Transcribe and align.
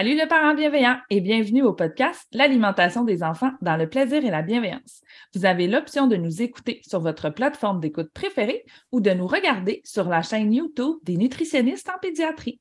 Salut 0.00 0.16
le 0.16 0.26
parent 0.26 0.54
bienveillant 0.54 0.96
et 1.10 1.20
bienvenue 1.20 1.62
au 1.62 1.74
podcast 1.74 2.26
L'alimentation 2.32 3.04
des 3.04 3.22
enfants 3.22 3.52
dans 3.60 3.76
le 3.76 3.86
plaisir 3.86 4.24
et 4.24 4.30
la 4.30 4.40
bienveillance. 4.40 5.02
Vous 5.34 5.44
avez 5.44 5.66
l'option 5.66 6.06
de 6.06 6.16
nous 6.16 6.40
écouter 6.40 6.80
sur 6.88 7.00
votre 7.00 7.28
plateforme 7.28 7.80
d'écoute 7.80 8.08
préférée 8.14 8.64
ou 8.92 9.02
de 9.02 9.10
nous 9.10 9.26
regarder 9.26 9.82
sur 9.84 10.08
la 10.08 10.22
chaîne 10.22 10.54
YouTube 10.54 10.96
des 11.02 11.18
nutritionnistes 11.18 11.90
en 11.90 11.98
pédiatrie. 12.00 12.58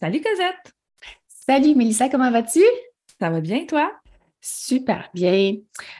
Salut 0.00 0.20
Cosette! 0.20 0.74
Salut 1.28 1.76
Mélissa, 1.76 2.08
comment 2.08 2.32
vas-tu? 2.32 2.64
Ça 3.20 3.30
va 3.30 3.40
bien 3.40 3.66
toi? 3.66 3.92
Super 4.40 5.10
bien. 5.14 5.58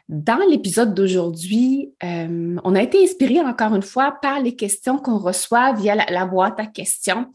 Dans 0.08 0.44
l'épisode 0.50 0.92
d'aujourd'hui, 0.92 1.92
euh, 2.02 2.56
on 2.64 2.74
a 2.74 2.82
été 2.82 3.00
inspiré 3.00 3.38
encore 3.38 3.76
une 3.76 3.82
fois 3.82 4.18
par 4.20 4.40
les 4.40 4.56
questions 4.56 4.98
qu'on 4.98 5.18
reçoit 5.18 5.72
via 5.72 5.94
la, 5.94 6.26
boîte 6.26 6.58
à 6.58 6.66
questions. 6.66 7.26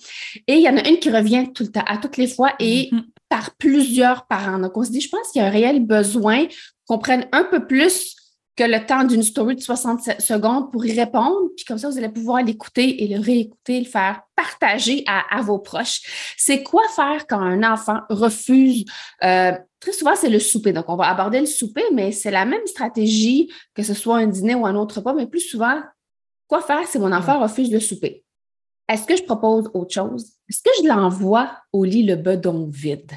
Et 0.45 0.55
il 0.55 0.61
y 0.61 0.67
en 0.67 0.75
a 0.75 0.85
une 0.89 0.99
qui 0.99 1.09
revient 1.09 1.53
tout 1.53 1.63
le 1.63 1.71
temps, 1.71 1.85
à 1.87 1.97
toutes 1.99 2.17
les 2.17 2.27
fois 2.27 2.51
et 2.59 2.89
mm-hmm 2.91 3.14
par 3.35 3.53
plusieurs 3.57 4.27
parents. 4.27 4.59
Donc, 4.59 4.77
on 4.77 4.85
se 4.85 4.91
dit, 4.91 5.01
je 5.01 5.09
pense 5.09 5.29
qu'il 5.29 5.41
y 5.41 5.43
a 5.43 5.49
un 5.49 5.51
réel 5.51 5.85
besoin 5.85 6.45
qu'on 6.87 6.99
prenne 6.99 7.27
un 7.33 7.43
peu 7.43 7.67
plus 7.67 8.15
que 8.55 8.63
le 8.63 8.85
temps 8.85 9.03
d'une 9.03 9.23
story 9.23 9.57
de 9.57 9.61
60 9.61 10.21
secondes 10.21 10.71
pour 10.71 10.85
y 10.85 10.97
répondre. 10.97 11.49
Puis 11.57 11.65
comme 11.65 11.77
ça, 11.77 11.89
vous 11.89 11.97
allez 11.97 12.07
pouvoir 12.07 12.41
l'écouter 12.41 13.03
et 13.03 13.13
le 13.13 13.19
réécouter, 13.19 13.81
le 13.81 13.87
faire 13.87 14.21
partager 14.37 15.03
à, 15.05 15.41
vos 15.41 15.59
proches. 15.59 16.33
C'est 16.37 16.63
quoi 16.63 16.83
faire 16.95 17.27
quand 17.27 17.41
un 17.41 17.69
enfant 17.69 17.99
refuse? 18.09 18.85
Euh, 19.21 19.51
très 19.81 19.91
souvent, 19.91 20.15
c'est 20.15 20.29
le 20.29 20.39
souper. 20.39 20.71
Donc, 20.71 20.85
on 20.87 20.95
va 20.95 21.09
aborder 21.09 21.41
le 21.41 21.45
souper, 21.45 21.83
mais 21.91 22.13
c'est 22.13 22.31
la 22.31 22.45
même 22.45 22.65
stratégie 22.65 23.51
que 23.73 23.83
ce 23.83 23.93
soit 23.93 24.15
un 24.15 24.27
dîner 24.27 24.55
ou 24.55 24.65
un 24.65 24.75
autre 24.75 24.99
repas, 24.99 25.13
mais 25.13 25.27
plus 25.27 25.41
souvent, 25.41 25.81
quoi 26.47 26.61
faire 26.61 26.87
si 26.87 26.99
mon 26.99 27.11
enfant 27.11 27.41
refuse 27.41 27.69
le 27.69 27.81
souper? 27.81 28.23
Est-ce 28.87 29.05
que 29.05 29.17
je 29.17 29.23
propose 29.23 29.69
autre 29.73 29.93
chose? 29.93 30.31
Est-ce 30.47 30.61
que 30.61 30.69
je 30.81 30.87
l'envoie 30.87 31.51
au 31.73 31.83
lit 31.83 32.03
le 32.03 32.15
bedon 32.15 32.69
vide? 32.71 33.11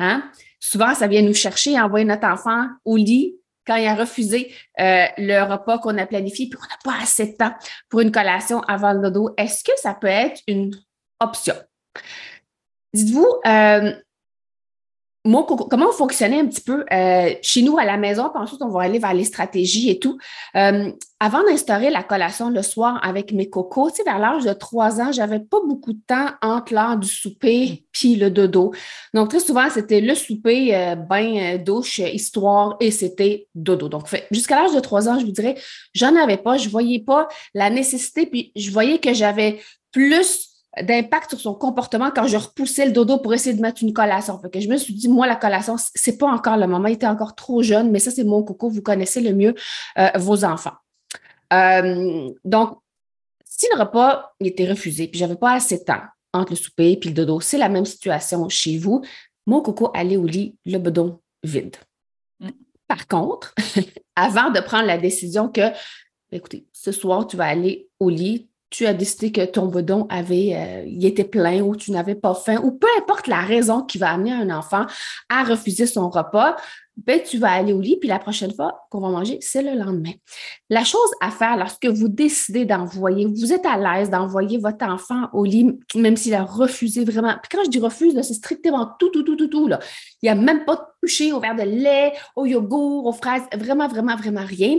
Hein? 0.00 0.28
Souvent, 0.58 0.94
ça 0.94 1.06
vient 1.06 1.22
nous 1.22 1.34
chercher, 1.34 1.80
envoyer 1.80 2.04
notre 2.04 2.26
enfant 2.26 2.66
au 2.84 2.96
lit 2.96 3.36
quand 3.66 3.76
il 3.76 3.86
a 3.86 3.94
refusé 3.94 4.52
euh, 4.80 5.04
le 5.16 5.42
repas 5.42 5.78
qu'on 5.78 5.96
a 5.98 6.06
planifié, 6.06 6.48
puis 6.48 6.58
qu'on 6.58 6.66
n'a 6.66 6.78
pas 6.82 7.02
assez 7.02 7.26
de 7.26 7.36
temps 7.36 7.54
pour 7.88 8.00
une 8.00 8.10
collation 8.10 8.60
avant 8.62 8.92
le 8.92 9.00
dodo. 9.00 9.32
Est-ce 9.36 9.62
que 9.62 9.72
ça 9.76 9.94
peut 9.94 10.08
être 10.08 10.40
une 10.48 10.74
option? 11.20 11.54
Dites-vous, 12.92 13.28
euh, 13.46 13.92
moi, 15.30 15.46
comment 15.46 15.92
fonctionnait 15.92 16.40
un 16.40 16.46
petit 16.46 16.60
peu 16.60 16.84
euh, 16.92 17.30
chez 17.40 17.62
nous 17.62 17.78
à 17.78 17.84
la 17.84 17.96
maison, 17.96 18.30
puis 18.34 18.42
ensuite 18.42 18.60
on 18.62 18.68
va 18.68 18.82
aller 18.82 18.98
vers 18.98 19.14
les 19.14 19.22
stratégies 19.22 19.88
et 19.88 20.00
tout. 20.00 20.18
Euh, 20.56 20.90
avant 21.20 21.44
d'instaurer 21.44 21.90
la 21.90 22.02
collation 22.02 22.50
le 22.50 22.62
soir 22.62 22.98
avec 23.04 23.32
mes 23.32 23.48
cocos, 23.48 23.90
tu 23.90 23.98
sais, 23.98 24.02
vers 24.02 24.18
l'âge 24.18 24.44
de 24.44 24.52
trois 24.52 25.00
ans, 25.00 25.12
j'avais 25.12 25.38
pas 25.38 25.58
beaucoup 25.64 25.92
de 25.92 26.00
temps 26.04 26.30
entre 26.42 26.74
l'heure 26.74 26.96
du 26.96 27.06
souper 27.06 27.84
puis 27.92 28.16
le 28.16 28.28
dodo. 28.28 28.72
Donc, 29.14 29.30
très 29.30 29.38
souvent, 29.38 29.70
c'était 29.70 30.00
le 30.00 30.16
souper, 30.16 30.74
euh, 30.74 30.96
bain, 30.96 31.58
douche, 31.58 32.00
histoire 32.00 32.76
et 32.80 32.90
c'était 32.90 33.46
dodo. 33.54 33.88
Donc, 33.88 34.08
jusqu'à 34.32 34.60
l'âge 34.60 34.74
de 34.74 34.80
trois 34.80 35.08
ans, 35.08 35.20
je 35.20 35.26
vous 35.26 35.32
dirais, 35.32 35.54
j'en 35.94 36.16
avais 36.16 36.38
pas, 36.38 36.56
je 36.56 36.68
voyais 36.68 36.98
pas 36.98 37.28
la 37.54 37.70
nécessité, 37.70 38.26
puis 38.26 38.50
je 38.56 38.72
voyais 38.72 38.98
que 38.98 39.14
j'avais 39.14 39.60
plus 39.92 40.49
d'impact 40.80 41.30
sur 41.30 41.40
son 41.40 41.54
comportement 41.54 42.10
quand 42.14 42.26
je 42.26 42.36
repoussais 42.36 42.86
le 42.86 42.92
dodo 42.92 43.18
pour 43.18 43.34
essayer 43.34 43.56
de 43.56 43.60
mettre 43.60 43.82
une 43.82 43.92
collation. 43.92 44.38
Fait 44.38 44.50
que 44.50 44.60
je 44.60 44.68
me 44.68 44.76
suis 44.76 44.94
dit, 44.94 45.08
moi, 45.08 45.26
la 45.26 45.36
collation, 45.36 45.76
c'est 45.94 46.16
pas 46.16 46.28
encore 46.28 46.56
le 46.56 46.66
moment. 46.66 46.86
Il 46.86 46.94
était 46.94 47.06
encore 47.06 47.34
trop 47.34 47.62
jeune, 47.62 47.90
mais 47.90 47.98
ça, 47.98 48.10
c'est 48.10 48.24
mon 48.24 48.42
coco. 48.42 48.68
Vous 48.68 48.82
connaissez 48.82 49.20
le 49.20 49.34
mieux 49.34 49.54
euh, 49.98 50.08
vos 50.16 50.44
enfants. 50.44 50.74
Euh, 51.52 52.30
donc, 52.44 52.78
si 53.44 53.66
le 53.74 53.80
repas 53.80 54.32
était 54.40 54.68
refusé, 54.68 55.08
puis 55.08 55.18
j'avais 55.18 55.36
pas 55.36 55.54
assez 55.54 55.78
de 55.78 55.84
temps 55.84 56.02
entre 56.32 56.52
le 56.52 56.56
souper 56.56 56.92
et 56.92 57.00
le 57.04 57.14
dodo, 57.14 57.40
c'est 57.40 57.58
la 57.58 57.68
même 57.68 57.84
situation 57.84 58.48
chez 58.48 58.78
vous. 58.78 59.02
Mon 59.46 59.60
coco 59.62 59.90
allait 59.94 60.16
au 60.16 60.26
lit, 60.26 60.56
le 60.64 60.78
bedon 60.78 61.20
vide. 61.42 61.76
Mm. 62.38 62.50
Par 62.86 63.08
contre, 63.08 63.54
avant 64.14 64.50
de 64.50 64.60
prendre 64.60 64.86
la 64.86 64.98
décision 64.98 65.48
que, 65.48 65.72
écoutez, 66.30 66.66
ce 66.72 66.92
soir, 66.92 67.26
tu 67.26 67.36
vas 67.36 67.46
aller 67.46 67.88
au 67.98 68.08
lit, 68.08 68.49
tu 68.70 68.86
as 68.86 68.94
décidé 68.94 69.32
que 69.32 69.44
ton 69.44 69.66
bedon 69.66 70.06
avait, 70.08 70.52
euh, 70.54 70.84
il 70.86 71.04
était 71.04 71.24
plein 71.24 71.60
ou 71.60 71.74
tu 71.74 71.90
n'avais 71.90 72.14
pas 72.14 72.34
faim, 72.34 72.60
ou 72.62 72.70
peu 72.70 72.86
importe 72.98 73.26
la 73.26 73.40
raison 73.40 73.82
qui 73.82 73.98
va 73.98 74.12
amener 74.12 74.32
un 74.32 74.50
enfant 74.50 74.86
à 75.28 75.42
refuser 75.42 75.86
son 75.86 76.08
repas, 76.08 76.56
ben, 76.96 77.20
tu 77.22 77.38
vas 77.38 77.52
aller 77.52 77.72
au 77.72 77.80
lit, 77.80 77.96
puis 77.96 78.08
la 78.08 78.18
prochaine 78.18 78.52
fois 78.54 78.86
qu'on 78.90 79.00
va 79.00 79.08
manger, 79.08 79.38
c'est 79.40 79.62
le 79.62 79.72
lendemain. 79.72 80.12
La 80.68 80.84
chose 80.84 81.10
à 81.20 81.30
faire 81.30 81.56
lorsque 81.56 81.86
vous 81.86 82.08
décidez 82.08 82.64
d'envoyer, 82.66 83.26
vous 83.26 83.52
êtes 83.52 83.64
à 83.64 83.78
l'aise 83.78 84.10
d'envoyer 84.10 84.58
votre 84.58 84.84
enfant 84.84 85.28
au 85.32 85.44
lit, 85.44 85.78
même 85.94 86.16
s'il 86.16 86.34
a 86.34 86.42
refusé 86.42 87.04
vraiment. 87.04 87.34
Puis 87.42 87.56
quand 87.56 87.64
je 87.64 87.70
dis 87.70 87.80
refuse, 87.80 88.20
c'est 88.20 88.34
strictement 88.34 88.90
tout, 88.98 89.08
tout, 89.08 89.22
tout, 89.22 89.36
tout, 89.36 89.48
tout. 89.48 89.66
Là. 89.66 89.78
Il 90.22 90.26
n'y 90.26 90.30
a 90.30 90.34
même 90.34 90.64
pas 90.64 90.76
de 90.76 90.82
toucher 91.02 91.32
au 91.32 91.40
verre 91.40 91.56
de 91.56 91.62
lait, 91.62 92.12
au 92.36 92.44
yogourt, 92.44 93.06
aux 93.06 93.12
fraises, 93.12 93.44
vraiment, 93.56 93.88
vraiment, 93.88 94.16
vraiment 94.16 94.44
rien. 94.44 94.76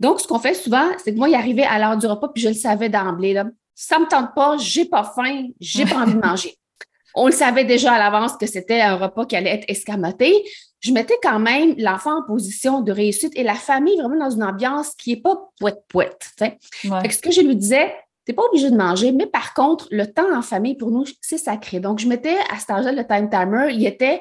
Donc, 0.00 0.20
ce 0.20 0.26
qu'on 0.26 0.38
fait 0.38 0.54
souvent, 0.54 0.86
c'est 1.02 1.12
que 1.12 1.18
moi, 1.18 1.28
il 1.28 1.34
arrivait 1.34 1.64
à 1.64 1.78
l'heure 1.78 1.96
du 1.96 2.06
repas, 2.06 2.28
puis 2.28 2.42
je 2.42 2.48
le 2.48 2.54
savais 2.54 2.88
d'emblée. 2.88 3.32
Là. 3.32 3.46
Ça 3.74 3.98
ne 3.98 4.04
me 4.04 4.08
tente 4.08 4.34
pas, 4.34 4.56
j'ai 4.58 4.84
pas 4.84 5.04
faim, 5.04 5.48
j'ai 5.60 5.86
pas 5.86 5.98
envie 6.02 6.14
de 6.14 6.20
manger. 6.20 6.54
On 7.14 7.26
le 7.26 7.32
savait 7.32 7.64
déjà 7.64 7.94
à 7.94 7.98
l'avance 7.98 8.36
que 8.36 8.46
c'était 8.46 8.82
un 8.82 8.96
repas 8.96 9.24
qui 9.24 9.36
allait 9.36 9.54
être 9.54 9.64
escamoté. 9.68 10.34
Je 10.80 10.92
mettais 10.92 11.16
quand 11.22 11.38
même 11.38 11.74
l'enfant 11.78 12.18
en 12.18 12.22
position 12.22 12.82
de 12.82 12.92
réussite 12.92 13.32
et 13.36 13.42
la 13.42 13.54
famille 13.54 13.96
vraiment 13.96 14.18
dans 14.18 14.30
une 14.30 14.44
ambiance 14.44 14.90
qui 14.94 15.14
n'est 15.14 15.20
pas 15.20 15.50
poète-poète. 15.58 16.26
Ce 16.38 17.18
que 17.18 17.30
je 17.30 17.40
lui 17.40 17.56
disais, 17.56 17.94
tu 18.26 18.32
n'es 18.32 18.34
pas 18.34 18.42
obligé 18.42 18.70
de 18.70 18.76
manger, 18.76 19.12
mais 19.12 19.26
par 19.26 19.54
contre, 19.54 19.88
le 19.90 20.12
temps 20.12 20.30
en 20.36 20.42
famille, 20.42 20.76
pour 20.76 20.90
nous, 20.90 21.04
c'est 21.22 21.38
sacré. 21.38 21.80
Donc, 21.80 22.00
je 22.00 22.06
mettais 22.06 22.36
à 22.52 22.58
cet 22.58 22.70
âge-là 22.70 22.92
le 22.92 23.06
time 23.06 23.30
timer, 23.30 23.68
il 23.72 23.86
était 23.86 24.20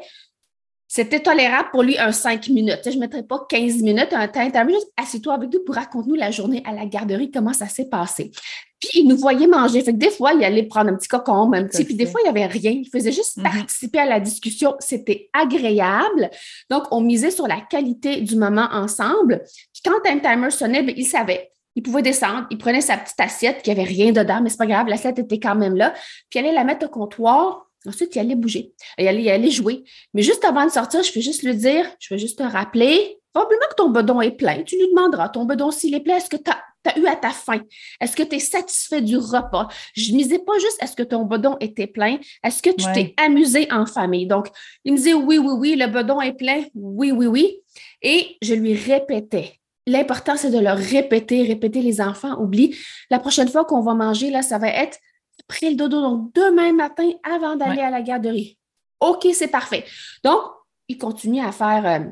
c'était 0.95 1.19
tolérable 1.19 1.67
pour 1.73 1.83
lui 1.83 1.97
un 1.97 2.13
5 2.13 2.47
minutes. 2.47 2.79
je 2.85 2.91
ne 2.91 2.99
mettrais 3.01 3.23
pas 3.23 3.45
15 3.49 3.81
minutes, 3.81 4.13
un 4.13 4.29
temps 4.29 4.49
Juste 4.69 4.93
assieds-toi 4.95 5.33
avec 5.33 5.53
nous 5.53 5.59
pour 5.65 5.75
raconter-nous 5.75 6.15
la 6.15 6.31
journée 6.31 6.63
à 6.65 6.71
la 6.71 6.85
garderie, 6.85 7.29
comment 7.31 7.51
ça 7.51 7.67
s'est 7.67 7.89
passé. 7.89 8.31
Puis 8.79 9.01
il 9.01 9.07
nous 9.09 9.17
voyait 9.17 9.45
manger. 9.45 9.81
Fait 9.81 9.91
que 9.91 9.97
des 9.97 10.09
fois, 10.09 10.31
il 10.31 10.41
allait 10.45 10.63
prendre 10.63 10.91
un 10.91 10.95
petit 10.95 11.09
cocon, 11.09 11.51
un 11.51 11.65
petit, 11.65 11.83
puis 11.83 11.95
des 11.95 12.05
fois, 12.05 12.21
il 12.21 12.31
n'y 12.31 12.41
avait 12.41 12.45
rien. 12.45 12.71
Il 12.71 12.89
faisait 12.89 13.11
juste 13.11 13.37
mm-hmm. 13.37 13.43
participer 13.43 13.99
à 13.99 14.05
la 14.05 14.21
discussion. 14.21 14.75
C'était 14.79 15.29
agréable. 15.33 16.29
Donc, 16.69 16.83
on 16.91 17.01
misait 17.01 17.31
sur 17.31 17.45
la 17.45 17.59
qualité 17.59 18.21
du 18.21 18.37
moment 18.37 18.69
ensemble. 18.71 19.43
Puis 19.73 19.81
quand 19.83 20.09
un 20.09 20.19
timer 20.19 20.49
sonnait, 20.49 20.81
ben, 20.81 20.95
il 20.95 21.05
savait. 21.05 21.51
Il 21.75 21.83
pouvait 21.83 22.03
descendre, 22.03 22.47
il 22.51 22.57
prenait 22.57 22.79
sa 22.79 22.95
petite 22.95 23.19
assiette 23.19 23.61
qui 23.63 23.69
avait 23.69 23.83
rien 23.83 24.13
dedans, 24.13 24.39
mais 24.41 24.47
c'est 24.49 24.55
pas 24.55 24.65
grave, 24.65 24.87
l'assiette 24.87 25.19
était 25.19 25.41
quand 25.41 25.55
même 25.55 25.75
là. 25.75 25.93
Puis 26.29 26.39
il 26.39 26.45
allait 26.45 26.53
la 26.53 26.63
mettre 26.63 26.85
au 26.85 26.89
comptoir, 26.89 27.64
Ensuite, 27.87 28.15
il 28.15 28.19
allait 28.19 28.35
bouger, 28.35 28.73
il 28.97 29.07
allait, 29.07 29.23
il 29.23 29.29
allait 29.29 29.51
jouer. 29.51 29.83
Mais 30.13 30.21
juste 30.21 30.43
avant 30.45 30.65
de 30.65 30.71
sortir, 30.71 31.03
je 31.03 31.11
vais 31.13 31.21
juste 31.21 31.43
lui 31.43 31.55
dire, 31.55 31.85
je 31.99 32.13
vais 32.13 32.19
juste 32.19 32.39
te 32.39 32.43
rappeler, 32.43 33.19
probablement 33.33 33.65
que 33.69 33.75
ton 33.75 33.89
bedon 33.89 34.21
est 34.21 34.31
plein. 34.31 34.63
Tu 34.63 34.77
lui 34.77 34.89
demanderas, 34.89 35.29
ton 35.29 35.45
bedon, 35.45 35.71
s'il 35.71 35.93
est 35.93 35.99
plein, 35.99 36.17
est-ce 36.17 36.29
que 36.29 36.37
tu 36.37 36.51
as, 36.51 36.99
eu 36.99 37.05
à 37.07 37.15
ta 37.15 37.31
faim? 37.31 37.61
Est-ce 37.99 38.15
que 38.15 38.23
tu 38.23 38.35
es 38.35 38.39
satisfait 38.39 39.01
du 39.01 39.17
repas? 39.17 39.67
Je 39.93 40.11
ne 40.13 40.17
disais 40.17 40.39
pas 40.39 40.53
juste 40.59 40.77
est-ce 40.81 40.95
que 40.95 41.03
ton 41.03 41.23
bedon 41.23 41.57
était 41.59 41.87
plein, 41.87 42.17
est-ce 42.43 42.61
que 42.61 42.69
tu 42.69 42.85
t'es 42.93 43.13
amusé 43.17 43.67
en 43.71 43.85
famille? 43.85 44.27
Donc, 44.27 44.47
il 44.83 44.93
me 44.93 44.97
disait 44.97 45.13
oui, 45.13 45.37
oui, 45.37 45.53
oui, 45.57 45.75
le 45.75 45.87
bedon 45.87 46.21
est 46.21 46.33
plein, 46.33 46.63
oui, 46.75 47.11
oui, 47.11 47.25
oui. 47.25 47.59
Et 48.01 48.37
je 48.41 48.53
lui 48.53 48.75
répétais 48.75 49.59
l'important, 49.87 50.35
c'est 50.35 50.51
de 50.51 50.59
leur 50.59 50.77
répéter, 50.77 51.43
répéter 51.43 51.81
les 51.81 52.01
enfants. 52.01 52.39
Oublie, 52.41 52.75
la 53.09 53.19
prochaine 53.19 53.49
fois 53.49 53.65
qu'on 53.65 53.81
va 53.81 53.93
manger, 53.93 54.31
là, 54.31 54.41
ça 54.41 54.57
va 54.57 54.67
être 54.69 54.97
après 55.47 55.69
le 55.69 55.75
dodo, 55.75 56.01
donc 56.01 56.33
demain 56.33 56.73
matin 56.73 57.09
avant 57.23 57.55
d'aller 57.55 57.81
à 57.81 57.89
la 57.89 58.01
garderie. 58.01 58.57
OK, 58.99 59.27
c'est 59.33 59.47
parfait. 59.47 59.85
Donc, 60.23 60.41
il 60.87 60.97
continue 60.97 61.41
à 61.41 61.51
faire 61.51 61.85
euh, 61.85 62.05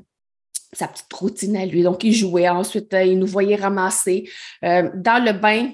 sa 0.72 0.88
petite 0.88 1.12
routine 1.14 1.58
à 1.58 1.66
lui. 1.66 1.84
Donc, 1.84 2.04
il 2.04 2.14
jouait. 2.14 2.50
Ensuite, 2.50 2.94
euh, 2.94 3.04
il 3.04 3.18
nous 3.18 3.28
voyait 3.28 3.56
ramasser. 3.56 4.30
Euh, 4.64 4.90
dans 4.96 5.24
le 5.24 5.32
bain, 5.34 5.72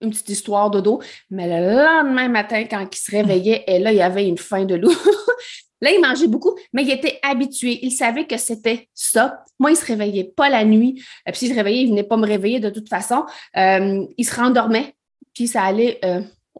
une 0.00 0.10
petite 0.10 0.30
histoire 0.30 0.70
dodo. 0.70 1.02
Mais 1.30 1.46
le 1.46 1.76
lendemain 1.76 2.28
matin, 2.28 2.64
quand 2.64 2.86
il 2.90 2.98
se 2.98 3.10
réveillait, 3.10 3.64
et 3.66 3.78
là, 3.78 3.92
il 3.92 3.98
y 3.98 4.02
avait 4.02 4.26
une 4.26 4.38
faim 4.38 4.64
de 4.64 4.74
loup. 4.74 4.94
là, 5.80 5.90
il 5.90 6.00
mangeait 6.00 6.28
beaucoup, 6.28 6.56
mais 6.72 6.82
il 6.82 6.90
était 6.90 7.18
habitué. 7.22 7.80
Il 7.82 7.90
savait 7.90 8.26
que 8.26 8.36
c'était 8.36 8.88
ça. 8.94 9.44
Moi, 9.58 9.70
il 9.70 9.74
ne 9.74 9.78
se 9.78 9.86
réveillait 9.86 10.32
pas 10.36 10.48
la 10.48 10.64
nuit. 10.64 11.02
puis, 11.26 11.36
s'il 11.36 11.50
se 11.50 11.54
réveillait, 11.54 11.82
il 11.82 11.86
ne 11.86 11.90
venait 11.90 12.04
pas 12.04 12.16
me 12.16 12.26
réveiller 12.26 12.60
de 12.60 12.70
toute 12.70 12.88
façon. 12.88 13.24
il 13.54 14.24
se 14.24 14.34
rendormait, 14.34 14.94
puis 15.34 15.46
ça 15.46 15.62
allait 15.62 16.00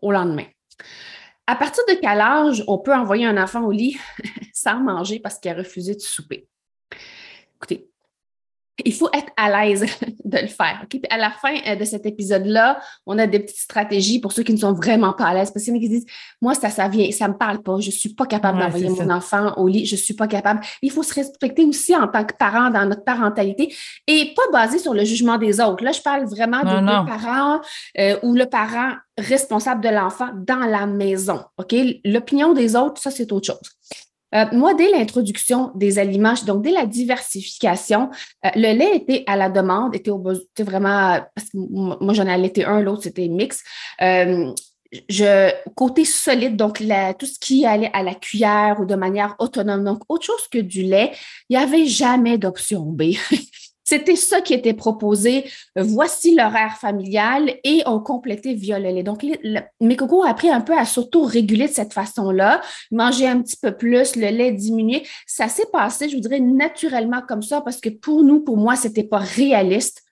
au 0.00 0.12
lendemain. 0.12 0.46
À 1.46 1.56
partir 1.56 1.84
de 1.88 1.94
quel 2.00 2.20
âge 2.20 2.64
on 2.68 2.78
peut 2.78 2.94
envoyer 2.94 3.26
un 3.26 3.42
enfant 3.42 3.64
au 3.64 3.70
lit 3.70 3.98
sans 4.54 4.80
manger 4.80 5.20
parce 5.20 5.38
qu'il 5.38 5.50
a 5.50 5.54
refusé 5.54 5.94
de 5.94 6.00
souper? 6.00 6.48
Écoutez, 7.56 7.90
il 8.84 8.92
faut 8.92 9.08
être 9.12 9.32
à 9.36 9.50
l'aise 9.50 9.84
de 10.24 10.38
le 10.38 10.46
faire. 10.46 10.84
Puis 10.88 11.00
à 11.10 11.16
la 11.16 11.30
fin 11.30 11.54
euh, 11.66 11.76
de 11.76 11.84
cet 11.84 12.06
épisode-là, 12.06 12.80
on 13.06 13.18
a 13.18 13.26
des 13.26 13.40
petites 13.40 13.58
stratégies 13.58 14.20
pour 14.20 14.32
ceux 14.32 14.42
qui 14.42 14.52
ne 14.52 14.58
sont 14.58 14.72
vraiment 14.72 15.12
pas 15.12 15.26
à 15.26 15.34
l'aise. 15.34 15.50
Parce 15.50 15.64
qu'il 15.64 15.74
y 15.74 15.76
en 15.76 15.80
a 15.80 15.82
qui 15.82 15.88
disent 15.88 16.06
Moi, 16.40 16.54
ça, 16.54 16.70
ça 16.70 16.88
vient, 16.88 17.10
ça 17.12 17.28
ne 17.28 17.34
me 17.34 17.38
parle 17.38 17.62
pas, 17.62 17.78
je 17.80 17.86
ne 17.86 17.92
suis 17.92 18.14
pas 18.14 18.26
capable 18.26 18.58
d'envoyer 18.58 18.88
mon 18.88 19.10
enfant 19.10 19.54
au 19.56 19.68
lit, 19.68 19.86
je 19.86 19.94
ne 19.94 20.00
suis 20.00 20.14
pas 20.14 20.26
capable. 20.26 20.60
Il 20.82 20.90
faut 20.90 21.02
se 21.02 21.14
respecter 21.14 21.64
aussi 21.64 21.94
en 21.94 22.08
tant 22.08 22.24
que 22.24 22.34
parent 22.34 22.70
dans 22.70 22.86
notre 22.86 23.04
parentalité 23.04 23.74
et 24.06 24.34
pas 24.34 24.50
basé 24.52 24.78
sur 24.78 24.94
le 24.94 25.04
jugement 25.04 25.38
des 25.38 25.60
autres. 25.60 25.84
Là, 25.84 25.92
je 25.92 26.00
parle 26.00 26.24
vraiment 26.24 26.60
des 26.62 26.80
deux 26.80 27.06
parents 27.06 27.60
euh, 27.98 28.18
ou 28.22 28.34
le 28.34 28.46
parent 28.46 28.92
responsable 29.18 29.82
de 29.82 29.88
l'enfant 29.88 30.30
dans 30.34 30.66
la 30.66 30.86
maison. 30.86 31.44
OK? 31.58 31.74
L'opinion 32.04 32.52
des 32.52 32.74
autres, 32.76 33.00
ça, 33.00 33.10
c'est 33.10 33.30
autre 33.32 33.46
chose. 33.46 33.60
Euh, 34.34 34.46
moi, 34.52 34.74
dès 34.74 34.90
l'introduction 34.90 35.70
des 35.74 35.98
aliments, 35.98 36.34
donc 36.46 36.62
dès 36.62 36.72
la 36.72 36.86
diversification, 36.86 38.10
euh, 38.44 38.50
le 38.56 38.76
lait 38.76 38.96
était 38.96 39.24
à 39.26 39.36
la 39.36 39.48
demande, 39.48 39.94
était, 39.94 40.10
vraiment, 40.62 41.20
parce 41.34 41.50
que 41.50 41.56
moi 41.56 42.12
j'en 42.14 42.26
ai 42.26 42.32
allaité 42.32 42.64
un, 42.64 42.80
l'autre 42.80 43.04
c'était 43.04 43.28
mix. 43.28 43.62
Euh, 44.02 44.50
côté 45.74 46.04
solide, 46.04 46.56
donc 46.56 46.78
tout 47.18 47.26
ce 47.26 47.38
qui 47.40 47.66
allait 47.66 47.90
à 47.92 48.02
la 48.02 48.14
cuillère 48.14 48.78
ou 48.80 48.86
de 48.86 48.94
manière 48.94 49.34
autonome, 49.38 49.84
donc 49.84 50.02
autre 50.08 50.24
chose 50.24 50.48
que 50.50 50.58
du 50.58 50.82
lait, 50.82 51.12
il 51.48 51.56
n'y 51.56 51.62
avait 51.62 51.86
jamais 51.86 52.38
d'option 52.38 52.82
B. 52.82 53.14
C'était 53.84 54.16
ça 54.16 54.40
qui 54.40 54.54
était 54.54 54.72
proposé. 54.72 55.44
Voici 55.76 56.34
l'horaire 56.34 56.78
familial 56.78 57.54
et 57.62 57.82
on 57.86 58.00
complétait 58.00 58.54
via 58.54 58.78
le 58.78 58.88
lait. 58.90 59.02
Donc, 59.02 59.24
mes 59.80 59.96
cocos 59.96 60.22
ont 60.22 60.26
appris 60.26 60.48
un 60.48 60.62
peu 60.62 60.76
à 60.76 60.86
s'auto-réguler 60.86 61.68
de 61.68 61.72
cette 61.72 61.92
façon-là, 61.92 62.62
manger 62.90 63.28
un 63.28 63.42
petit 63.42 63.56
peu 63.60 63.76
plus, 63.76 64.16
le 64.16 64.28
lait 64.28 64.52
diminuer. 64.52 65.06
Ça 65.26 65.48
s'est 65.48 65.68
passé, 65.70 66.08
je 66.08 66.16
vous 66.16 66.22
dirais, 66.22 66.40
naturellement 66.40 67.20
comme 67.28 67.42
ça 67.42 67.60
parce 67.60 67.80
que 67.80 67.90
pour 67.90 68.22
nous, 68.22 68.40
pour 68.40 68.56
moi, 68.56 68.74
c'était 68.74 69.04
pas 69.04 69.18
réaliste 69.18 70.02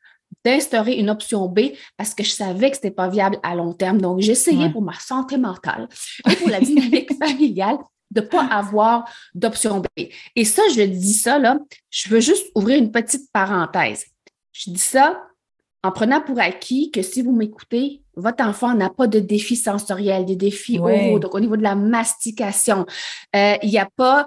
d'instaurer 0.44 0.94
une 0.94 1.10
option 1.10 1.46
B 1.46 1.72
parce 1.96 2.14
que 2.14 2.24
je 2.24 2.30
savais 2.30 2.70
que 2.70 2.76
ce 2.76 2.82
n'était 2.82 2.94
pas 2.94 3.08
viable 3.08 3.38
à 3.42 3.54
long 3.54 3.72
terme. 3.72 4.00
Donc, 4.00 4.20
j'essayais 4.20 4.70
pour 4.70 4.82
ma 4.82 4.98
santé 4.98 5.38
mentale 5.38 5.88
et 6.30 6.36
pour 6.36 6.50
la 6.50 6.60
dynamique 6.60 7.12
familiale 7.18 7.78
de 8.12 8.20
ne 8.20 8.26
pas 8.26 8.44
avoir 8.44 9.04
d'option 9.34 9.80
B. 9.80 9.86
Et 10.36 10.44
ça, 10.44 10.62
je 10.74 10.82
dis 10.82 11.14
ça, 11.14 11.38
là, 11.38 11.58
je 11.90 12.08
veux 12.08 12.20
juste 12.20 12.46
ouvrir 12.54 12.78
une 12.78 12.92
petite 12.92 13.30
parenthèse. 13.32 14.04
Je 14.52 14.70
dis 14.70 14.78
ça 14.78 15.22
en 15.84 15.90
prenant 15.90 16.20
pour 16.20 16.38
acquis 16.38 16.90
que 16.92 17.02
si 17.02 17.22
vous 17.22 17.32
m'écoutez, 17.32 18.02
votre 18.14 18.44
enfant 18.44 18.74
n'a 18.74 18.88
pas 18.90 19.06
de 19.06 19.18
défis 19.18 19.56
sensoriels, 19.56 20.26
des 20.26 20.36
défis 20.36 20.76
donc 20.76 21.34
au 21.34 21.40
niveau 21.40 21.56
de 21.56 21.62
la 21.62 21.74
mastication. 21.74 22.86
Euh, 23.34 23.54
il 23.62 23.70
n'y 23.70 23.78
a 23.78 23.88
pas 23.96 24.26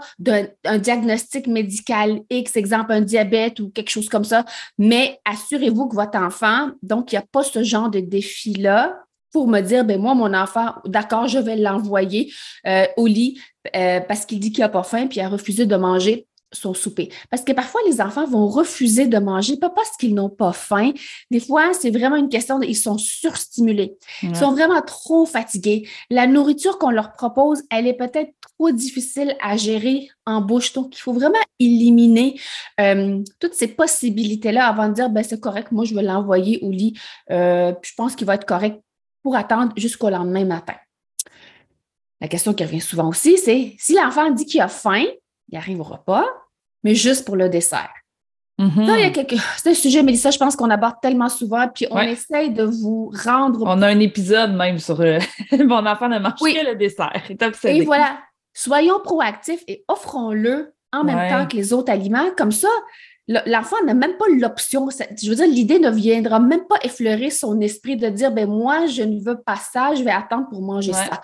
un 0.66 0.78
diagnostic 0.80 1.48
médical 1.48 2.22
X, 2.30 2.58
exemple 2.58 2.92
un 2.92 3.02
diabète 3.02 3.60
ou 3.60 3.70
quelque 3.70 3.92
chose 3.92 4.10
comme 4.10 4.24
ça, 4.26 4.44
mais 4.78 5.20
assurez-vous 5.24 5.88
que 5.88 5.96
votre 5.96 6.18
enfant, 6.18 6.72
donc 6.82 7.12
il 7.12 7.16
n'y 7.16 7.20
a 7.20 7.26
pas 7.32 7.44
ce 7.44 7.64
genre 7.64 7.90
de 7.90 8.00
défi-là 8.00 9.05
pour 9.36 9.50
me 9.50 9.60
dire, 9.60 9.84
ben 9.84 10.00
moi, 10.00 10.16
mon 10.16 10.34
enfant, 10.34 10.76
d'accord, 10.86 11.28
je 11.28 11.40
vais 11.40 11.58
l'envoyer 11.58 12.32
euh, 12.66 12.86
au 12.96 13.06
lit 13.06 13.38
euh, 13.76 14.00
parce 14.00 14.26
qu'il 14.26 14.40
dit 14.40 14.54
qu'il 14.54 14.62
n'a 14.62 14.70
pas 14.70 14.84
faim, 14.84 15.08
puis 15.08 15.20
il 15.20 15.24
a 15.24 15.28
refusé 15.28 15.66
de 15.66 15.76
manger 15.76 16.26
son 16.54 16.74
souper. 16.74 17.10
Parce 17.30 17.44
que 17.44 17.52
parfois, 17.52 17.82
les 17.86 18.00
enfants 18.00 18.26
vont 18.26 18.48
refuser 18.48 19.08
de 19.08 19.18
manger, 19.18 19.58
pas 19.58 19.70
parce 19.70 19.92
qu'ils 19.98 20.16
n'ont 20.16 20.30
pas 20.30 20.54
faim. 20.54 20.94
Des 21.32 21.42
fois, 21.42 21.74
c'est 21.74 21.90
vraiment 21.90 22.16
une 22.16 22.30
question 22.30 22.60
de, 22.60 22.66
ils 22.66 22.78
sont 22.78 22.98
surstimulés. 22.98 23.98
Ils 24.24 24.38
sont 24.38 24.54
vraiment 24.54 24.82
trop 24.82 25.26
fatigués. 25.26 25.86
La 26.10 26.28
nourriture 26.28 26.78
qu'on 26.78 26.92
leur 26.92 27.12
propose, 27.12 27.62
elle 27.70 27.88
est 27.88 27.98
peut-être 27.98 28.32
trop 28.58 28.72
difficile 28.72 29.36
à 29.44 29.58
gérer 29.58 30.08
en 30.26 30.40
bouche. 30.40 30.72
Donc, 30.72 30.96
il 30.96 31.02
faut 31.02 31.12
vraiment 31.12 31.44
éliminer 31.60 32.40
euh, 32.80 33.22
toutes 33.42 33.54
ces 33.54 33.68
possibilités-là 33.68 34.66
avant 34.66 34.88
de 34.88 34.94
dire, 34.94 35.10
ben, 35.10 35.26
c'est 35.26 35.42
correct, 35.42 35.74
moi, 35.74 35.84
je 35.84 35.94
vais 35.94 36.04
l'envoyer 36.04 36.60
au 36.62 36.72
lit. 36.72 36.98
je 37.30 37.92
pense 37.98 38.16
qu'il 38.16 38.28
va 38.28 38.36
être 38.36 38.46
correct 38.46 38.80
pour 39.25 39.36
attendre 39.36 39.74
jusqu'au 39.75 40.12
lendemain 40.12 40.45
matin. 40.45 40.75
La 42.22 42.27
question 42.27 42.54
qui 42.54 42.63
revient 42.63 42.80
souvent 42.80 43.10
aussi, 43.10 43.39
c'est 43.39 43.74
si 43.80 43.95
l'enfant 43.95 44.30
dit 44.30 44.45
qu'il 44.45 44.62
a 44.62 44.68
faim, 44.68 45.04
il 45.50 45.57
arrive 45.57 45.80
au 45.80 45.83
repas, 45.83 46.27
mais 46.83 46.94
juste 46.94 47.25
pour 47.25 47.36
le 47.36 47.50
dessert. 47.50 47.92
Mm-hmm. 48.60 49.42
C'est 49.57 49.69
un 49.72 49.74
sujet, 49.74 50.04
Mélissa, 50.04 50.30
je 50.30 50.38
pense 50.38 50.56
qu'on 50.56 50.69
aborde 50.69 50.98
tellement 51.01 51.27
souvent, 51.27 51.68
puis 51.74 51.88
on 51.89 52.01
essaye 52.01 52.51
de 52.51 52.66
vous 52.66 53.12
rendre. 53.25 53.63
On 53.66 53.81
a 53.81 53.88
un 53.88 54.00
épisode 54.00 54.54
même 54.54 54.77
sur 54.77 55.01
euh, 55.01 55.18
mon 55.57 55.88
enfant 55.88 56.07
ne 56.07 56.19
mange 56.19 56.33
que 56.33 56.69
le 56.69 56.75
dessert. 56.75 57.12
Et 57.63 57.81
voilà, 57.81 58.19
soyons 58.54 59.00
proactifs 59.04 59.63
et 59.68 59.83
offrons-le 59.88 60.72
en 60.94 61.04
même 61.04 61.31
temps 61.31 61.48
que 61.48 61.56
les 61.56 61.74
autres 61.74 61.92
aliments. 61.92 62.30
Comme 62.38 62.51
ça, 62.51 62.69
L'enfant 63.27 63.77
n'a 63.86 63.95
même 63.95 64.18
pas 64.18 64.25
l'option. 64.38 64.88
Je 64.89 65.30
veux 65.30 65.36
dire, 65.36 65.48
l'idée 65.48 65.80
ne 65.80 65.89
viendra 65.89 66.39
même 66.39 66.66
pas 66.68 66.77
effleurer 66.83 67.31
son 67.31 67.60
esprit 67.60 67.98
de 67.98 68.07
dire, 68.10 68.31
ben 68.31 68.48
moi, 68.48 68.86
je 68.86 69.01
ne 69.01 69.19
veux 69.19 69.42
pas 69.42 69.56
ça, 69.56 69.95
je 69.95 70.04
vais 70.04 70.12
attendre 70.12 70.48
pour 70.50 70.62
manger 70.62 70.94
ça. 70.94 71.22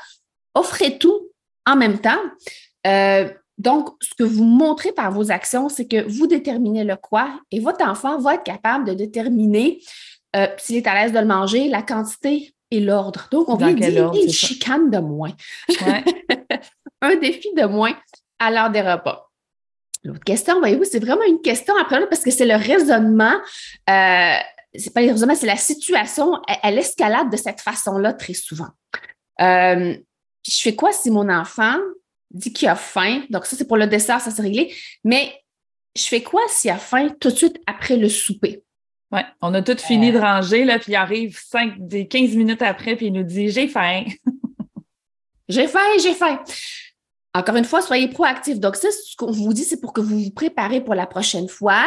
Offrez 0.56 0.98
tout 0.98 1.30
en 1.68 1.75
même 1.75 2.00
temps. 2.00 2.19
Euh, 2.88 3.30
donc, 3.57 3.89
ce 4.01 4.15
que 4.15 4.24
vous 4.24 4.44
montrez 4.44 4.92
par 4.92 5.12
vos 5.12 5.31
actions, 5.31 5.69
c'est 5.69 5.88
que 5.88 6.01
vous 6.07 6.25
déterminez 6.25 6.83
le 6.83 6.95
quoi 6.95 7.39
et 7.51 7.59
votre 7.59 7.86
enfant 7.88 8.18
va 8.18 8.36
être 8.36 8.44
capable 8.44 8.86
de 8.86 8.94
déterminer, 8.94 9.79
euh, 10.36 10.48
s'il 10.58 10.77
est 10.77 10.88
à 10.88 10.96
l'aise 10.96 11.13
de 11.13 11.20
le 11.20 11.25
manger, 11.25 11.70
la 11.70 11.84
quantité 11.84 12.55
et 12.72 12.79
l'ordre. 12.79 13.27
Donc, 13.31 13.50
on 13.50 13.55
vient 13.55 13.74
dire 13.74 14.12
une 14.13 14.29
chicane 14.29 14.89
de 14.89 14.98
moins. 14.98 15.34
Un 17.03 17.15
défi 17.15 17.50
de 17.55 17.65
moins 17.65 17.93
à 18.39 18.50
l'heure 18.50 18.72
des 18.72 18.81
repas. 18.81 19.31
L'autre 20.03 20.24
question, 20.24 20.60
voyez-vous, 20.60 20.84
c'est 20.84 21.00
vraiment 21.00 21.24
une 21.27 21.41
question 21.41 21.75
après 21.79 22.08
parce 22.08 22.24
que 22.24 22.31
c'est 22.31 22.46
le 22.46 22.55
raisonnement. 22.55 23.36
Euh, 23.89 24.38
c'est 24.75 24.93
pas 24.93 25.01
le 25.01 25.12
raisonnement, 25.12 25.36
c'est 25.36 25.48
la 25.48 25.58
situation. 25.58 26.34
Elle, 26.63 26.79
escalade 26.79 27.29
de 27.29 27.38
cette 27.38 27.62
façon-là 27.62 28.13
très 28.13 28.34
souvent. 28.34 28.70
Euh, 29.41 29.96
je 30.48 30.62
fais 30.62 30.75
quoi 30.75 30.91
si 30.91 31.12
mon 31.12 31.29
enfant 31.29 31.77
dit 32.31 32.51
qu'il 32.51 32.67
a 32.67 32.75
faim? 32.75 33.24
Donc, 33.29 33.46
ça, 33.46 33.55
c'est 33.55 33.67
pour 33.67 33.77
le 33.77 33.86
dessert, 33.88 34.22
ça 34.22 34.31
c'est 34.31 34.41
réglé. 34.41 34.74
Mais 35.03 35.34
je 35.96 36.03
fais 36.03 36.24
quoi 36.24 36.41
s'il 36.48 36.72
a 36.72 36.77
faim 36.77 37.10
tout 37.20 37.29
de 37.29 37.36
suite 37.36 37.62
après 37.67 37.98
le 37.98 38.10
souper? 38.10 38.63
Oui, 39.12 39.22
on 39.41 39.53
a 39.53 39.62
tout 39.62 39.77
fini 39.77 40.12
de 40.12 40.17
euh. 40.17 40.22
ranger, 40.22 40.63
là, 40.63 40.79
puis 40.79 40.93
il 40.93 40.96
arrive 40.96 41.38
5, 41.38 41.74
15 42.10 42.36
minutes 42.36 42.62
après, 42.62 42.96
puis 42.96 43.08
il 43.08 43.13
nous 43.13 43.24
dit 43.24 43.50
J'ai 43.50 43.67
faim. 43.67 44.05
j'ai 45.50 45.67
faim, 45.67 45.79
j'ai 46.01 46.13
faim. 46.13 46.41
Encore 47.34 47.56
une 47.56 47.66
fois, 47.66 47.82
soyez 47.82 48.10
proactifs. 48.10 48.60
Donc, 48.60 48.76
ce 48.76 49.16
qu'on 49.16 49.32
vous 49.32 49.54
dit, 49.54 49.64
c'est 49.64 49.80
pour 49.80 49.94
que 49.94 50.02
vous 50.02 50.20
vous 50.20 50.32
préparez 50.32 50.82
pour 50.82 50.96
la 50.96 51.08
prochaine 51.08 51.48
fois. 51.48 51.84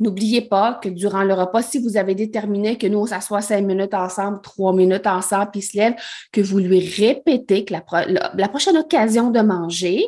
N'oubliez 0.00 0.42
pas 0.42 0.80
que 0.82 0.88
durant 0.88 1.22
le 1.22 1.32
repas, 1.32 1.62
si 1.62 1.78
vous 1.78 1.96
avez 1.96 2.14
déterminé 2.14 2.76
que 2.76 2.86
nous, 2.86 2.98
on 2.98 3.06
s'assoit 3.06 3.40
cinq 3.40 3.62
minutes 3.62 3.94
ensemble, 3.94 4.40
trois 4.42 4.72
minutes 4.72 5.06
ensemble, 5.06 5.50
puis 5.52 5.62
se 5.62 5.76
lève, 5.76 5.94
que 6.32 6.40
vous 6.40 6.58
lui 6.58 6.80
répétez 6.80 7.64
que 7.64 7.72
la, 7.72 8.48
prochaine 8.48 8.76
occasion 8.76 9.30
de 9.30 9.40
manger, 9.40 10.04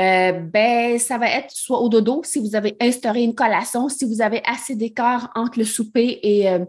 euh, 0.00 0.32
ben, 0.32 0.98
ça 0.98 1.18
va 1.18 1.28
être 1.28 1.50
soit 1.50 1.80
au 1.80 1.88
dodo, 1.88 2.22
si 2.24 2.38
vous 2.38 2.54
avez 2.54 2.76
instauré 2.80 3.22
une 3.22 3.34
collation, 3.34 3.88
si 3.88 4.04
vous 4.04 4.22
avez 4.22 4.42
assez 4.46 4.76
d'écart 4.76 5.30
entre 5.34 5.58
le 5.58 5.64
souper 5.64 6.20
et, 6.22 6.48
euh, 6.48 6.64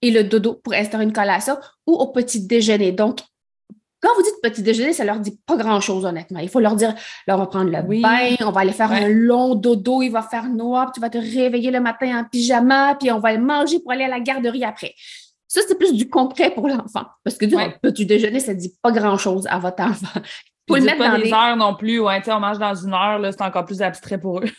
et 0.00 0.10
le 0.10 0.24
dodo 0.24 0.54
pour 0.54 0.72
instaurer 0.72 1.04
une 1.04 1.12
collation, 1.12 1.58
ou 1.86 1.92
au 1.92 2.08
petit 2.08 2.46
déjeuner. 2.46 2.90
Donc, 2.90 3.20
quand 4.00 4.14
vous 4.16 4.22
dites 4.22 4.34
petit 4.42 4.62
déjeuner, 4.62 4.92
ça 4.92 5.04
leur 5.04 5.18
dit 5.18 5.38
pas 5.44 5.56
grand-chose, 5.56 6.04
honnêtement. 6.04 6.38
Il 6.38 6.48
faut 6.48 6.60
leur 6.60 6.76
dire, 6.76 6.94
là, 7.26 7.34
on 7.34 7.38
va 7.38 7.46
prendre 7.46 7.70
le 7.70 7.82
bain, 8.02 8.36
on 8.40 8.52
va 8.52 8.60
aller 8.60 8.72
faire 8.72 8.92
un 8.92 9.08
long 9.08 9.54
dodo, 9.54 10.02
il 10.02 10.10
va 10.10 10.22
faire 10.22 10.48
noir, 10.48 10.86
puis 10.86 10.94
tu 10.94 11.00
vas 11.00 11.10
te 11.10 11.18
réveiller 11.18 11.70
le 11.70 11.80
matin 11.80 12.20
en 12.20 12.24
pyjama, 12.24 12.94
puis 12.94 13.10
on 13.10 13.18
va 13.18 13.32
le 13.32 13.42
manger 13.42 13.80
pour 13.80 13.92
aller 13.92 14.04
à 14.04 14.08
la 14.08 14.20
garderie 14.20 14.64
après. 14.64 14.94
Ça, 15.48 15.62
c'est 15.66 15.78
plus 15.78 15.94
du 15.94 16.08
concret 16.08 16.50
pour 16.50 16.68
l'enfant. 16.68 17.06
Parce 17.24 17.36
que 17.36 17.46
du 17.46 17.56
petit 17.82 18.06
déjeuner, 18.06 18.38
ça 18.38 18.52
ne 18.52 18.58
dit 18.58 18.76
pas 18.82 18.92
grand-chose 18.92 19.46
à 19.48 19.58
votre 19.58 19.82
enfant. 19.82 20.20
Faut 20.68 20.76
le 20.76 20.82
mettre 20.82 20.98
pas 20.98 21.08
dans 21.08 21.18
des 21.18 21.32
heures 21.32 21.56
non 21.56 21.74
plus. 21.74 21.98
Ouais, 21.98 22.20
on 22.28 22.40
mange 22.40 22.58
dans 22.58 22.74
une 22.74 22.92
heure, 22.92 23.20
c'est 23.32 23.42
encore 23.42 23.64
plus 23.64 23.80
abstrait 23.80 24.18
pour 24.18 24.40
eux. 24.40 24.50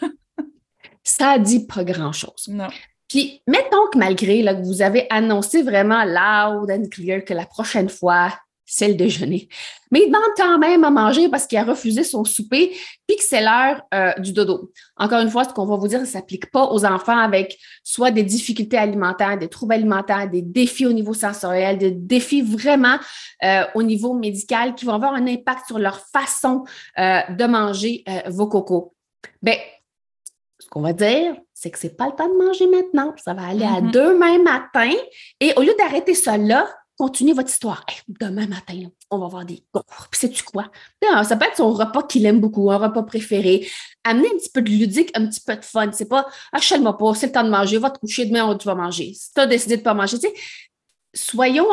ça 1.03 1.37
dit 1.37 1.67
pas 1.67 1.83
grand-chose. 1.83 2.47
Non. 2.49 2.67
Puis, 3.07 3.41
mettons 3.47 3.87
que 3.91 3.97
malgré 3.97 4.41
là, 4.41 4.55
que 4.55 4.63
vous 4.63 4.81
avez 4.81 5.05
annoncé 5.11 5.61
vraiment 5.61 6.03
loud 6.03 6.69
and 6.71 6.89
clear 6.91 7.23
que 7.23 7.33
la 7.35 7.45
prochaine 7.45 7.89
fois, 7.89 8.33
c'est 8.69 8.87
le 8.87 8.93
déjeuner. 8.93 9.49
Mais 9.91 10.01
il 10.01 10.07
demande 10.07 10.21
quand 10.37 10.59
même 10.59 10.83
à 10.83 10.91
manger 10.91 11.27
parce 11.27 11.47
qu'il 11.47 11.57
a 11.57 11.63
refusé 11.63 12.03
son 12.03 12.23
souper, 12.23 12.77
puis 13.07 13.17
que 13.17 13.23
c'est 13.23 13.41
l'heure 13.41 13.81
euh, 13.93 14.13
du 14.19 14.31
dodo. 14.31 14.71
Encore 14.95 15.21
une 15.21 15.31
fois, 15.31 15.43
ce 15.43 15.49
qu'on 15.49 15.65
va 15.65 15.75
vous 15.75 15.87
dire, 15.87 15.97
ça 15.99 16.05
ne 16.05 16.09
s'applique 16.09 16.51
pas 16.51 16.65
aux 16.71 16.85
enfants 16.85 17.17
avec 17.17 17.57
soit 17.83 18.11
des 18.11 18.21
difficultés 18.21 18.77
alimentaires, 18.77 19.39
des 19.39 19.47
troubles 19.47 19.73
alimentaires, 19.73 20.29
des 20.29 20.43
défis 20.43 20.85
au 20.85 20.93
niveau 20.93 21.15
sensoriel, 21.15 21.79
des 21.79 21.91
défis 21.91 22.43
vraiment 22.43 22.97
euh, 23.43 23.63
au 23.73 23.81
niveau 23.81 24.13
médical 24.13 24.75
qui 24.75 24.85
vont 24.85 24.93
avoir 24.93 25.13
un 25.13 25.25
impact 25.25 25.65
sur 25.65 25.79
leur 25.79 26.05
façon 26.13 26.63
euh, 26.99 27.21
de 27.29 27.45
manger 27.45 28.03
vos 28.27 28.47
cocos. 28.47 28.93
Bien, 29.41 29.55
ce 30.59 30.67
qu'on 30.69 30.81
va 30.81 30.93
dire, 30.93 31.35
c'est 31.55 31.71
que 31.71 31.79
ce 31.79 31.87
n'est 31.87 31.93
pas 31.93 32.05
le 32.05 32.11
temps 32.11 32.27
de 32.27 32.45
manger 32.45 32.67
maintenant. 32.67 33.13
Ça 33.17 33.33
va 33.33 33.47
aller 33.47 33.65
à 33.65 33.81
mm-hmm. 33.81 33.91
demain 33.91 34.43
matin. 34.43 34.91
Et 35.39 35.53
au 35.55 35.61
lieu 35.61 35.73
d'arrêter 35.79 36.13
ça 36.13 36.37
là, 36.37 36.67
continuez 36.99 37.31
votre 37.31 37.49
histoire. 37.49 37.85
demain 38.09 38.45
matin, 38.45 38.73
on 39.09 39.19
va 39.19 39.27
voir 39.27 39.45
des 39.45 39.63
gaufres. 39.73 40.09
Puis 40.11 40.19
sais-tu 40.19 40.43
quoi? 40.43 40.69
Ça 41.23 41.37
peut 41.37 41.45
être 41.45 41.55
son 41.55 41.71
repas 41.71 42.03
qu'il 42.03 42.25
aime 42.25 42.41
beaucoup, 42.41 42.69
un 42.71 42.77
repas 42.77 43.03
préféré. 43.03 43.65
Amenez 44.03 44.27
un 44.27 44.37
petit 44.37 44.49
peu 44.49 44.61
de 44.61 44.69
ludique, 44.69 45.09
un 45.15 45.25
petit 45.25 45.39
peu 45.39 45.55
de 45.55 45.63
fun. 45.63 45.89
C'est 45.93 46.09
pas 46.09 46.27
achète-moi 46.51 46.97
pas, 46.97 47.13
c'est 47.15 47.27
le 47.27 47.31
temps 47.31 47.45
de 47.45 47.49
manger, 47.49 47.77
va 47.77 47.89
te 47.89 47.99
coucher, 47.99 48.25
demain 48.25 48.53
tu 48.57 48.67
vas 48.67 48.75
manger. 48.75 49.13
Si 49.13 49.33
tu 49.33 49.39
as 49.39 49.47
décidé 49.47 49.77
de 49.77 49.81
ne 49.81 49.85
pas 49.85 49.93
manger, 49.93 50.17
soyons, 51.13 51.67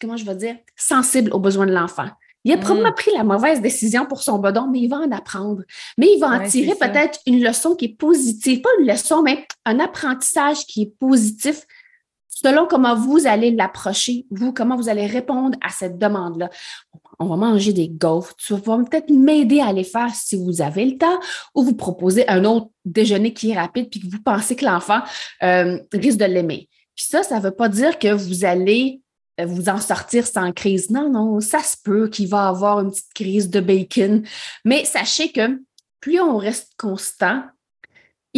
comment 0.00 0.16
je 0.16 0.24
vais 0.24 0.36
dire, 0.36 0.56
sensibles 0.76 1.32
aux 1.32 1.40
besoins 1.40 1.66
de 1.66 1.72
l'enfant. 1.72 2.08
Il 2.44 2.52
a 2.52 2.56
mm. 2.56 2.60
probablement 2.60 2.92
pris 2.92 3.10
la 3.12 3.24
mauvaise 3.24 3.60
décision 3.60 4.06
pour 4.06 4.22
son 4.22 4.38
bedon, 4.38 4.68
mais 4.70 4.78
il 4.78 4.88
va 4.88 4.98
en 4.98 5.10
apprendre. 5.10 5.64
Mais 5.98 6.06
il 6.14 6.20
va 6.20 6.28
en 6.28 6.48
tirer 6.48 6.76
peut-être 6.76 7.18
une 7.26 7.42
leçon 7.42 7.74
qui 7.74 7.86
est 7.86 7.96
positive. 7.98 8.60
Pas 8.60 8.70
une 8.78 8.86
leçon, 8.86 9.22
mais 9.22 9.44
un 9.64 9.80
apprentissage 9.80 10.64
qui 10.66 10.82
est 10.82 10.98
positif 11.00 11.66
selon 12.42 12.66
comment 12.66 12.94
vous 12.94 13.26
allez 13.26 13.50
l'approcher, 13.50 14.26
vous, 14.30 14.52
comment 14.52 14.76
vous 14.76 14.88
allez 14.88 15.06
répondre 15.06 15.58
à 15.60 15.70
cette 15.70 15.98
demande-là. 15.98 16.50
On 17.18 17.26
va 17.26 17.36
manger 17.36 17.72
des 17.72 17.88
gaufres. 17.88 18.34
Tu 18.36 18.54
vas 18.54 18.78
peut-être 18.84 19.10
m'aider 19.10 19.60
à 19.60 19.72
les 19.72 19.84
faire 19.84 20.14
si 20.14 20.36
vous 20.36 20.62
avez 20.62 20.84
le 20.84 20.98
temps 20.98 21.18
ou 21.54 21.64
vous 21.64 21.74
proposer 21.74 22.28
un 22.28 22.44
autre 22.44 22.68
déjeuner 22.84 23.32
qui 23.32 23.50
est 23.50 23.58
rapide 23.58 23.90
puis 23.90 24.00
que 24.00 24.06
vous 24.06 24.22
pensez 24.22 24.54
que 24.54 24.64
l'enfant 24.64 25.00
euh, 25.42 25.78
risque 25.92 26.18
de 26.18 26.26
l'aimer. 26.26 26.68
Puis 26.94 27.06
ça, 27.06 27.22
ça 27.24 27.38
ne 27.38 27.42
veut 27.42 27.50
pas 27.50 27.68
dire 27.68 27.98
que 27.98 28.12
vous 28.12 28.44
allez 28.44 29.00
euh, 29.40 29.46
vous 29.46 29.68
en 29.68 29.78
sortir 29.78 30.26
sans 30.26 30.52
crise. 30.52 30.90
Non, 30.90 31.10
non, 31.10 31.40
ça 31.40 31.60
se 31.60 31.76
peut 31.82 32.08
qu'il 32.08 32.28
va 32.28 32.48
avoir 32.48 32.80
une 32.80 32.90
petite 32.90 33.14
crise 33.14 33.50
de 33.50 33.60
bacon. 33.60 34.22
Mais 34.64 34.84
sachez 34.84 35.32
que 35.32 35.60
plus 36.00 36.20
on 36.20 36.36
reste 36.36 36.72
constant, 36.78 37.42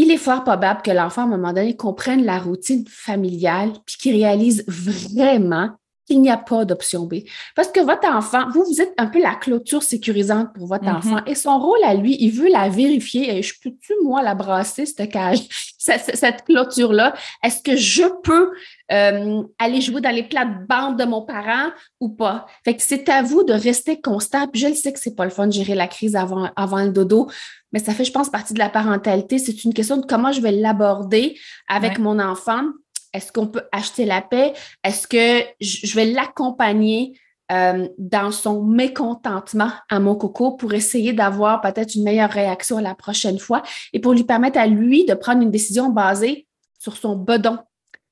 il 0.00 0.10
est 0.10 0.16
fort 0.16 0.44
probable 0.44 0.80
que 0.82 0.90
l'enfant, 0.90 1.22
à 1.22 1.24
un 1.24 1.28
moment 1.28 1.52
donné, 1.52 1.76
comprenne 1.76 2.24
la 2.24 2.38
routine 2.38 2.86
familiale 2.88 3.72
puis 3.84 3.96
qu'il 3.98 4.12
réalise 4.14 4.64
vraiment 4.66 5.70
qu'il 6.10 6.20
n'y 6.20 6.30
a 6.30 6.36
pas 6.36 6.64
d'option 6.64 7.04
B. 7.06 7.18
Parce 7.54 7.68
que 7.68 7.78
votre 7.80 8.08
enfant, 8.08 8.48
vous, 8.52 8.64
vous 8.64 8.80
êtes 8.80 8.92
un 8.98 9.06
peu 9.06 9.22
la 9.22 9.36
clôture 9.36 9.84
sécurisante 9.84 10.52
pour 10.52 10.66
votre 10.66 10.84
mm-hmm. 10.84 10.96
enfant 10.96 11.24
et 11.24 11.36
son 11.36 11.56
rôle 11.58 11.82
à 11.84 11.94
lui, 11.94 12.16
il 12.18 12.30
veut 12.30 12.48
la 12.48 12.68
vérifier. 12.68 13.38
Et 13.38 13.42
je 13.42 13.54
peux-tu, 13.62 13.92
moi, 14.02 14.20
la 14.20 14.34
brasser, 14.34 14.86
cette 14.86 15.10
cage, 15.12 15.38
cette, 15.78 16.44
clôture-là? 16.44 17.14
Est-ce 17.44 17.62
que 17.62 17.76
je 17.76 18.02
peux 18.22 18.50
euh, 18.90 19.42
aller 19.60 19.80
jouer 19.80 20.00
dans 20.00 20.14
les 20.14 20.24
plates-bandes 20.24 20.98
de 20.98 21.04
mon 21.04 21.22
parent 21.22 21.70
ou 22.00 22.08
pas? 22.08 22.46
Fait 22.64 22.74
que 22.74 22.82
c'est 22.82 23.08
à 23.08 23.22
vous 23.22 23.44
de 23.44 23.52
rester 23.52 24.00
constant. 24.00 24.48
Puis 24.48 24.60
je 24.60 24.66
le 24.66 24.74
sais 24.74 24.92
que 24.92 24.98
c'est 24.98 25.14
pas 25.14 25.24
le 25.24 25.30
fun 25.30 25.46
de 25.46 25.52
gérer 25.52 25.76
la 25.76 25.86
crise 25.86 26.16
avant, 26.16 26.50
avant 26.56 26.82
le 26.82 26.90
dodo 26.90 27.28
mais 27.72 27.78
ça 27.78 27.94
fait, 27.94 28.04
je 28.04 28.10
pense, 28.10 28.30
partie 28.30 28.52
de 28.52 28.58
la 28.58 28.68
parentalité. 28.68 29.38
C'est 29.38 29.62
une 29.62 29.72
question 29.72 29.96
de 29.96 30.04
comment 30.04 30.32
je 30.32 30.40
vais 30.40 30.50
l'aborder 30.50 31.38
avec 31.68 32.00
mon 32.00 32.18
enfant. 32.18 32.64
Est-ce 33.12 33.32
qu'on 33.32 33.46
peut 33.46 33.64
acheter 33.72 34.04
la 34.04 34.22
paix? 34.22 34.52
Est-ce 34.84 35.06
que 35.06 35.46
je 35.60 35.94
vais 35.94 36.06
l'accompagner 36.06 37.18
euh, 37.50 37.88
dans 37.98 38.30
son 38.30 38.62
mécontentement 38.62 39.72
à 39.88 39.98
mon 39.98 40.14
coco 40.14 40.52
pour 40.52 40.72
essayer 40.72 41.12
d'avoir 41.12 41.60
peut-être 41.60 41.96
une 41.96 42.04
meilleure 42.04 42.30
réaction 42.30 42.78
la 42.78 42.94
prochaine 42.94 43.40
fois 43.40 43.62
et 43.92 43.98
pour 43.98 44.12
lui 44.12 44.22
permettre 44.22 44.58
à 44.58 44.68
lui 44.68 45.04
de 45.04 45.14
prendre 45.14 45.42
une 45.42 45.50
décision 45.50 45.88
basée 45.88 46.46
sur 46.78 46.96
son 46.96 47.16
bedon? 47.16 47.58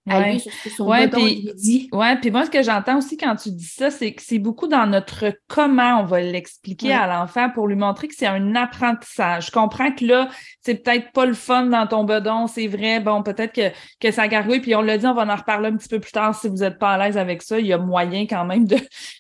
Ouais. 0.09 0.39
ouais, 0.79 1.09
puis, 1.09 1.89
Ouais, 1.93 2.17
puis 2.17 2.31
moi, 2.31 2.45
ce 2.45 2.51
que 2.51 2.63
j'entends 2.63 2.99
aussi 2.99 3.17
quand 3.17 3.37
tu 3.37 3.51
dis 3.51 3.65
ça, 3.65 3.91
c'est 3.91 4.13
que 4.13 4.23
c'est 4.23 4.39
beaucoup 4.39 4.67
dans 4.67 4.87
notre 4.87 5.37
comment 5.47 6.01
on 6.01 6.05
va 6.05 6.21
l'expliquer 6.21 6.93
à 6.93 7.07
l'enfant 7.07 7.51
pour 7.51 7.69
lui 7.69 7.77
montrer 7.77 8.09
que 8.09 8.15
c'est 8.17 8.27
un 8.27 8.55
apprentissage. 8.55 9.47
Je 9.47 9.51
comprends 9.51 9.93
que 9.93 10.05
là, 10.05 10.29
c'est 10.63 10.83
peut-être 10.83 11.13
pas 11.13 11.27
le 11.27 11.35
fun 11.35 11.67
dans 11.67 11.87
ton 11.87 12.05
bedon, 12.05 12.47
c'est 12.47 12.67
vrai. 12.67 13.01
Bon, 13.01 13.23
peut-être 13.23 13.53
que, 13.53 13.71
que 14.01 14.11
ça 14.11 14.29
gargouille, 14.29 14.61
puis 14.61 14.75
on 14.75 14.83
l'a 14.83 14.99
dit, 14.99 15.07
on 15.07 15.15
va 15.15 15.25
en 15.27 15.37
reparler 15.37 15.69
un 15.69 15.77
petit 15.77 15.89
peu 15.89 16.01
plus 16.01 16.13
tard 16.13 16.35
si 16.35 16.49
vous 16.49 16.57
n'êtes 16.57 16.79
pas 16.79 16.93
à 16.93 16.99
l'aise 16.99 17.17
avec 17.17 17.43
ça. 17.43 17.59
Il 17.59 17.67
y 17.67 17.73
a 17.73 17.79
moyen 17.79 18.27
quand 18.27 18.45
même 18.45 18.67
de, 18.67 18.77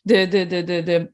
de, 0.07 0.27
de, 0.27 0.45
de, 0.45 0.63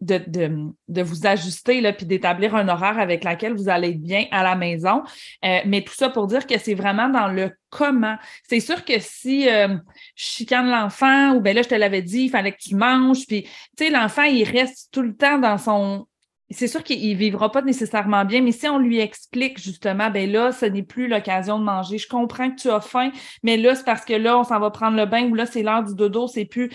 de, 0.01 0.25
de, 0.27 0.57
de 0.89 1.03
vous 1.03 1.27
ajuster, 1.27 1.81
là, 1.81 1.93
puis 1.93 2.07
d'établir 2.07 2.55
un 2.55 2.69
horaire 2.69 2.99
avec 2.99 3.25
laquelle 3.25 3.55
vous 3.55 3.69
allez 3.69 3.91
être 3.91 4.03
bien 4.03 4.27
à 4.31 4.43
la 4.43 4.55
maison. 4.55 5.03
Euh, 5.45 5.59
mais 5.67 5.83
tout 5.83 5.95
ça 5.95 6.09
pour 6.09 6.27
dire 6.27 6.47
que 6.47 6.59
c'est 6.59 6.75
vraiment 6.75 7.09
dans 7.09 7.29
le 7.29 7.53
comment? 7.75 8.17
C'est 8.49 8.61
sûr 8.61 8.85
que 8.85 8.95
si 9.01 9.49
euh, 9.49 9.77
je 10.15 10.25
chicane 10.25 10.71
l'enfant, 10.71 11.35
ou 11.35 11.41
ben 11.41 11.55
là, 11.55 11.63
je 11.63 11.69
te 11.69 11.75
l'avais 11.75 12.03
dit, 12.03 12.23
il 12.23 12.31
fallait 12.31 12.53
que 12.53 12.63
tu 12.63 12.77
manges, 12.77 13.27
puis 13.27 13.43
tu 13.77 13.85
sais, 13.85 13.91
l'enfant, 13.91 14.23
il 14.23 14.45
reste 14.45 14.91
tout 14.93 15.03
le 15.03 15.17
temps 15.17 15.39
dans 15.39 15.59
son 15.59 16.07
c'est 16.51 16.69
sûr 16.69 16.83
qu'il 16.83 17.11
ne 17.11 17.19
vivra 17.19 17.51
pas 17.51 17.63
nécessairement 17.63 18.25
bien, 18.25 18.43
mais 18.43 18.53
si 18.53 18.69
on 18.69 18.79
lui 18.79 19.01
explique 19.01 19.59
justement, 19.59 20.11
ben 20.11 20.31
là, 20.31 20.53
ce 20.53 20.67
n'est 20.67 20.83
plus 20.83 21.09
l'occasion 21.09 21.59
de 21.59 21.65
manger. 21.65 21.99
Je 21.99 22.09
comprends 22.09 22.51
que 22.51 22.57
tu 22.57 22.71
as 22.71 22.81
faim, 22.81 23.11
mais 23.43 23.57
là, 23.57 23.75
c'est 23.75 23.85
parce 23.85 24.05
que 24.05 24.13
là, 24.13 24.39
on 24.39 24.45
s'en 24.45 24.61
va 24.61 24.71
prendre 24.71 24.97
le 24.97 25.07
bain 25.07 25.25
ou 25.31 25.35
là, 25.35 25.47
c'est 25.47 25.63
l'heure 25.63 25.83
du 25.83 25.95
dodo, 25.95 26.27
c'est 26.27 26.45
plus. 26.45 26.71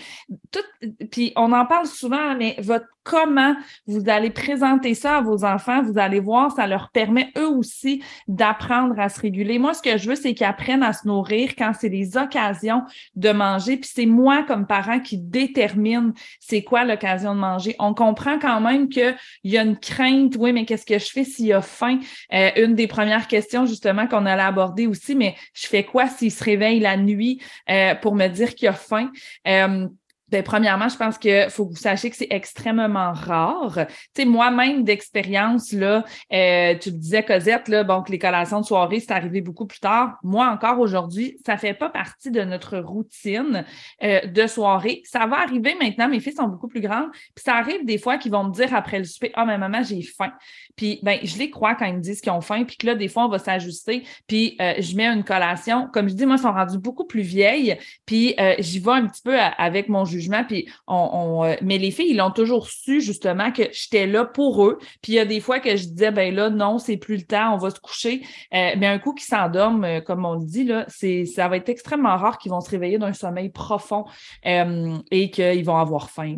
Tout... 0.50 0.88
Puis 1.10 1.32
on 1.36 1.52
en 1.52 1.66
parle 1.66 1.86
souvent, 1.86 2.34
mais 2.36 2.56
votre 2.58 2.86
comment 3.02 3.56
vous 3.86 4.08
allez 4.08 4.30
présenter 4.30 4.94
ça 4.94 5.16
à 5.16 5.20
vos 5.20 5.44
enfants, 5.44 5.82
vous 5.82 5.98
allez 5.98 6.20
voir, 6.20 6.52
ça 6.52 6.66
leur 6.66 6.90
permet 6.90 7.32
eux 7.38 7.48
aussi 7.48 8.02
d'apprendre 8.28 8.98
à 9.00 9.08
se 9.08 9.20
réguler. 9.20 9.58
Moi, 9.58 9.74
ce 9.74 9.82
que 9.82 9.96
je 9.96 10.10
veux, 10.10 10.14
c'est 10.14 10.34
qu'ils 10.34 10.46
apprennent 10.46 10.82
à 10.82 10.92
se 10.92 11.06
nourrir 11.06 11.54
quand 11.56 11.72
c'est 11.78 11.88
les 11.88 12.16
occasions 12.16 12.82
de 13.16 13.30
manger. 13.30 13.78
Puis 13.78 13.90
c'est 13.92 14.06
moi, 14.06 14.42
comme 14.42 14.66
parent, 14.66 15.00
qui 15.00 15.18
détermine 15.18 16.12
c'est 16.38 16.62
quoi 16.62 16.84
l'occasion 16.84 17.34
de 17.34 17.40
manger. 17.40 17.74
On 17.78 17.94
comprend 17.94 18.38
quand 18.38 18.60
même 18.60 18.88
qu'il 18.88 19.16
y 19.44 19.58
une 19.60 19.78
crainte, 19.78 20.34
oui, 20.38 20.52
mais 20.52 20.64
qu'est-ce 20.64 20.86
que 20.86 20.98
je 20.98 21.10
fais 21.10 21.24
s'il 21.24 21.52
a 21.52 21.62
faim? 21.62 22.00
Euh, 22.32 22.50
une 22.56 22.74
des 22.74 22.86
premières 22.86 23.28
questions, 23.28 23.66
justement, 23.66 24.06
qu'on 24.06 24.26
allait 24.26 24.42
aborder 24.42 24.86
aussi, 24.86 25.14
mais 25.14 25.34
je 25.54 25.66
fais 25.66 25.84
quoi 25.84 26.08
s'il 26.08 26.32
se 26.32 26.42
réveille 26.42 26.80
la 26.80 26.96
nuit 26.96 27.40
euh, 27.68 27.94
pour 27.94 28.14
me 28.14 28.28
dire 28.28 28.54
qu'il 28.54 28.68
a 28.68 28.72
faim? 28.72 29.10
Euh, 29.46 29.86
ben, 30.30 30.44
premièrement, 30.44 30.88
je 30.88 30.96
pense 30.96 31.18
qu'il 31.18 31.50
faut 31.50 31.66
que 31.66 31.70
vous 31.70 31.76
sachiez 31.76 32.08
que 32.08 32.16
c'est 32.16 32.28
extrêmement 32.30 33.12
rare. 33.12 33.86
Tu 34.14 34.22
sais, 34.22 34.24
moi-même 34.24 34.84
d'expérience, 34.84 35.72
là, 35.72 36.04
euh, 36.32 36.74
tu 36.78 36.92
me 36.92 36.96
disais, 36.96 37.24
Cosette, 37.24 37.66
là, 37.68 37.82
bon, 37.82 38.02
que 38.02 38.12
les 38.12 38.18
collations 38.18 38.60
de 38.60 38.64
soirée, 38.64 39.00
c'est 39.00 39.12
arrivé 39.12 39.40
beaucoup 39.40 39.66
plus 39.66 39.80
tard. 39.80 40.18
Moi, 40.22 40.46
encore 40.46 40.78
aujourd'hui, 40.78 41.36
ça 41.44 41.56
fait 41.56 41.74
pas 41.74 41.88
partie 41.88 42.30
de 42.30 42.42
notre 42.42 42.78
routine 42.78 43.64
euh, 44.04 44.20
de 44.26 44.46
soirée. 44.46 45.02
Ça 45.04 45.26
va 45.26 45.40
arriver 45.40 45.74
maintenant, 45.80 46.08
mes 46.08 46.20
filles 46.20 46.34
sont 46.34 46.48
beaucoup 46.48 46.68
plus 46.68 46.80
grandes, 46.80 47.10
puis 47.34 47.42
ça 47.44 47.56
arrive 47.56 47.84
des 47.84 47.98
fois 47.98 48.16
qu'ils 48.16 48.30
vont 48.30 48.44
me 48.44 48.52
dire 48.52 48.72
après 48.72 48.98
le 48.98 49.04
souper, 49.04 49.32
ah, 49.34 49.42
oh, 49.42 49.46
mais 49.46 49.58
maman, 49.58 49.82
j'ai 49.82 50.02
faim. 50.02 50.32
Puis, 50.76 51.00
ben, 51.02 51.18
je 51.24 51.38
les 51.38 51.50
crois 51.50 51.74
quand 51.74 51.86
ils 51.86 51.96
me 51.96 52.00
disent 52.00 52.20
qu'ils 52.20 52.32
ont 52.32 52.40
faim, 52.40 52.64
puis 52.64 52.76
que 52.76 52.86
là, 52.86 52.94
des 52.94 53.08
fois, 53.08 53.24
on 53.24 53.28
va 53.28 53.40
s'ajuster, 53.40 54.04
puis 54.28 54.56
euh, 54.60 54.74
je 54.78 54.94
mets 54.94 55.06
une 55.06 55.24
collation. 55.24 55.88
Comme 55.92 56.08
je 56.08 56.14
dis, 56.14 56.24
moi, 56.24 56.36
ils 56.36 56.42
sont 56.42 56.52
rendus 56.52 56.78
beaucoup 56.78 57.04
plus 57.04 57.22
vieilles, 57.22 57.76
puis 58.06 58.36
j'y 58.60 58.78
vais 58.78 58.92
un 58.92 59.06
petit 59.06 59.22
peu 59.22 59.36
avec 59.36 59.88
mon 59.88 60.04
jugement 60.04 60.19
euh, 60.28 61.56
mais 61.62 61.78
les 61.78 61.90
filles, 61.90 62.12
ils 62.12 62.20
ont 62.20 62.30
toujours 62.30 62.68
su 62.68 63.00
justement 63.00 63.52
que 63.52 63.62
j'étais 63.72 64.06
là 64.06 64.24
pour 64.24 64.66
eux. 64.66 64.78
Puis 65.02 65.12
il 65.12 65.14
y 65.14 65.18
a 65.18 65.24
des 65.24 65.40
fois 65.40 65.60
que 65.60 65.76
je 65.76 65.86
disais, 65.86 66.10
ben 66.10 66.34
là, 66.34 66.50
non, 66.50 66.78
c'est 66.78 66.96
plus 66.96 67.16
le 67.16 67.22
temps, 67.22 67.54
on 67.54 67.58
va 67.58 67.70
se 67.70 67.80
coucher. 67.80 68.22
Euh, 68.54 68.72
mais 68.78 68.86
un 68.86 68.98
coup 68.98 69.14
qu'ils 69.14 69.26
s'endorment, 69.26 69.84
euh, 69.84 70.00
comme 70.00 70.24
on 70.24 70.36
dit, 70.36 70.64
là, 70.64 70.86
ça 70.88 71.48
va 71.48 71.56
être 71.56 71.68
extrêmement 71.68 72.16
rare 72.16 72.38
qu'ils 72.38 72.50
vont 72.50 72.60
se 72.60 72.70
réveiller 72.70 72.98
d'un 72.98 73.12
sommeil 73.12 73.50
profond 73.50 74.04
et 74.44 75.30
qu'ils 75.30 75.64
vont 75.64 75.76
avoir 75.76 76.10
faim. 76.10 76.36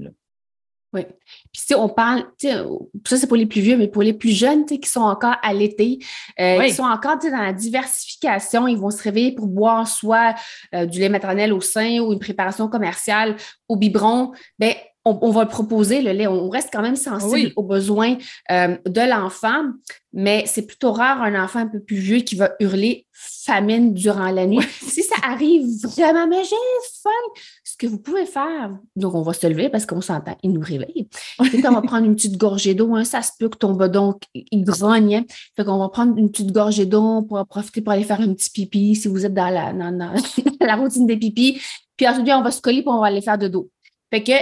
Oui. 0.94 1.04
Puis 1.52 1.62
si 1.66 1.74
on 1.74 1.88
parle, 1.88 2.24
ça 2.38 3.16
c'est 3.16 3.26
pour 3.26 3.38
les 3.38 3.46
plus 3.46 3.62
vieux, 3.62 3.78
mais 3.78 3.88
pour 3.88 4.02
les 4.02 4.12
plus 4.12 4.30
jeunes 4.30 4.66
qui 4.66 4.78
sont 4.84 5.00
encore 5.00 5.36
à 5.42 5.54
l'été, 5.54 5.98
euh, 6.38 6.62
qui 6.62 6.74
sont 6.74 6.82
encore 6.82 7.18
dans 7.18 7.30
la 7.30 7.54
diversification, 7.54 8.68
ils 8.68 8.76
vont 8.76 8.90
se 8.90 9.02
réveiller 9.02 9.32
pour 9.32 9.46
boire 9.46 9.88
soit 9.88 10.34
euh, 10.74 10.84
du 10.84 11.00
lait 11.00 11.08
maternel 11.08 11.52
au 11.54 11.62
sein 11.62 12.00
ou 12.00 12.12
une 12.12 12.18
préparation 12.18 12.68
commerciale 12.68 13.36
au 13.68 13.76
biberon, 13.76 14.32
ben 14.58 14.74
on, 15.04 15.30
va 15.30 15.42
le 15.42 15.48
proposer, 15.48 16.00
le 16.00 16.12
lait. 16.12 16.26
On 16.26 16.48
reste 16.48 16.70
quand 16.72 16.82
même 16.82 16.96
sensible 16.96 17.52
aux 17.56 17.62
besoins 17.62 18.16
euh, 18.50 18.76
de 18.86 19.00
l'enfant, 19.00 19.64
mais 20.12 20.44
c'est 20.46 20.66
plutôt 20.66 20.92
rare 20.92 21.22
un 21.22 21.42
enfant 21.42 21.60
un 21.60 21.66
peu 21.66 21.80
plus 21.80 21.96
vieux 21.96 22.18
qui 22.18 22.36
va 22.36 22.52
hurler 22.60 23.06
famine 23.12 23.94
durant 23.94 24.30
la 24.30 24.46
nuit. 24.46 24.60
Si 24.80 25.02
ça 25.02 25.16
arrive 25.22 25.64
vraiment, 25.84 26.26
mais 26.26 26.44
j'ai 26.44 26.56
faim, 27.02 27.42
ce 27.64 27.76
que 27.76 27.86
vous 27.86 27.98
pouvez 27.98 28.26
faire, 28.26 28.76
donc 28.94 29.14
on 29.14 29.22
va 29.22 29.32
se 29.32 29.46
lever 29.46 29.68
parce 29.68 29.86
qu'on 29.86 30.00
s'entend, 30.00 30.36
il 30.42 30.52
nous 30.52 30.60
réveille. 30.60 31.08
Puis 31.38 31.66
on 31.66 31.72
va 31.72 31.82
prendre 31.82 32.06
une 32.06 32.14
petite 32.14 32.36
gorgée 32.36 32.74
d'eau, 32.74 32.94
hein, 32.94 33.04
ça 33.04 33.22
se 33.22 33.32
peut 33.38 33.48
que 33.48 33.56
ton 33.56 33.72
bedon, 33.72 34.14
il 34.34 34.64
grogne. 34.64 35.16
Hein. 35.16 35.24
Fait 35.56 35.64
qu'on 35.64 35.78
va 35.78 35.88
prendre 35.88 36.16
une 36.16 36.30
petite 36.30 36.52
gorgée 36.52 36.86
d'eau 36.86 37.22
pour 37.22 37.44
profiter 37.46 37.80
pour 37.80 37.92
aller 37.92 38.04
faire 38.04 38.20
un 38.20 38.32
petit 38.34 38.50
pipi 38.50 38.94
si 38.94 39.08
vous 39.08 39.24
êtes 39.24 39.34
dans 39.34 39.48
la, 39.48 39.72
la 40.60 40.76
routine 40.76 41.06
des 41.06 41.16
pipis. 41.16 41.60
Puis 41.96 42.06
ensuite, 42.06 42.28
on 42.30 42.42
va 42.42 42.50
se 42.50 42.60
coller 42.60 42.82
pour 42.82 42.94
on 42.94 43.00
va 43.00 43.06
aller 43.06 43.22
faire 43.22 43.38
de 43.38 43.48
dos. 43.48 43.70
Fait 44.10 44.22
que 44.22 44.32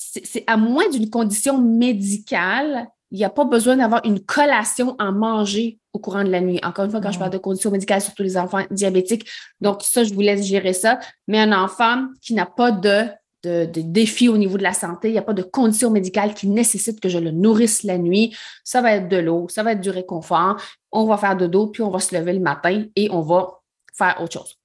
c'est 0.00 0.44
à 0.46 0.56
moins 0.56 0.88
d'une 0.88 1.10
condition 1.10 1.60
médicale, 1.60 2.88
il 3.10 3.18
n'y 3.18 3.24
a 3.24 3.30
pas 3.30 3.44
besoin 3.44 3.76
d'avoir 3.76 4.00
une 4.04 4.20
collation 4.20 4.96
en 4.98 5.12
manger 5.12 5.78
au 5.92 5.98
courant 5.98 6.24
de 6.24 6.30
la 6.30 6.40
nuit. 6.40 6.58
Encore 6.62 6.84
une 6.84 6.90
fois, 6.90 7.00
quand 7.00 7.12
je 7.12 7.18
parle 7.18 7.32
de 7.32 7.38
conditions 7.38 7.70
médicales, 7.70 8.00
surtout 8.00 8.22
les 8.22 8.38
enfants 8.38 8.62
diabétiques, 8.70 9.28
donc 9.60 9.82
ça, 9.82 10.04
je 10.04 10.14
vous 10.14 10.20
laisse 10.20 10.46
gérer 10.46 10.72
ça. 10.72 11.00
Mais 11.28 11.38
un 11.38 11.52
enfant 11.52 12.06
qui 12.22 12.34
n'a 12.34 12.46
pas 12.46 12.70
de, 12.70 13.06
de, 13.42 13.66
défi 13.66 14.28
au 14.28 14.38
niveau 14.38 14.56
de 14.56 14.62
la 14.62 14.72
santé, 14.72 15.08
il 15.08 15.12
n'y 15.12 15.18
a 15.18 15.22
pas 15.22 15.34
de 15.34 15.42
condition 15.42 15.90
médicale 15.90 16.34
qui 16.34 16.48
nécessite 16.48 17.00
que 17.00 17.08
je 17.08 17.18
le 17.18 17.32
nourrisse 17.32 17.82
la 17.82 17.98
nuit, 17.98 18.34
ça 18.64 18.80
va 18.80 18.92
être 18.94 19.08
de 19.08 19.16
l'eau, 19.16 19.48
ça 19.48 19.62
va 19.62 19.72
être 19.72 19.80
du 19.80 19.90
réconfort, 19.90 20.56
on 20.92 21.04
va 21.04 21.18
faire 21.18 21.36
de 21.36 21.46
dos, 21.46 21.66
puis 21.66 21.82
on 21.82 21.90
va 21.90 21.98
se 21.98 22.16
lever 22.16 22.32
le 22.32 22.40
matin 22.40 22.84
et 22.96 23.10
on 23.10 23.20
va 23.20 23.60
faire 23.92 24.16
autre 24.22 24.34
chose. 24.34 24.59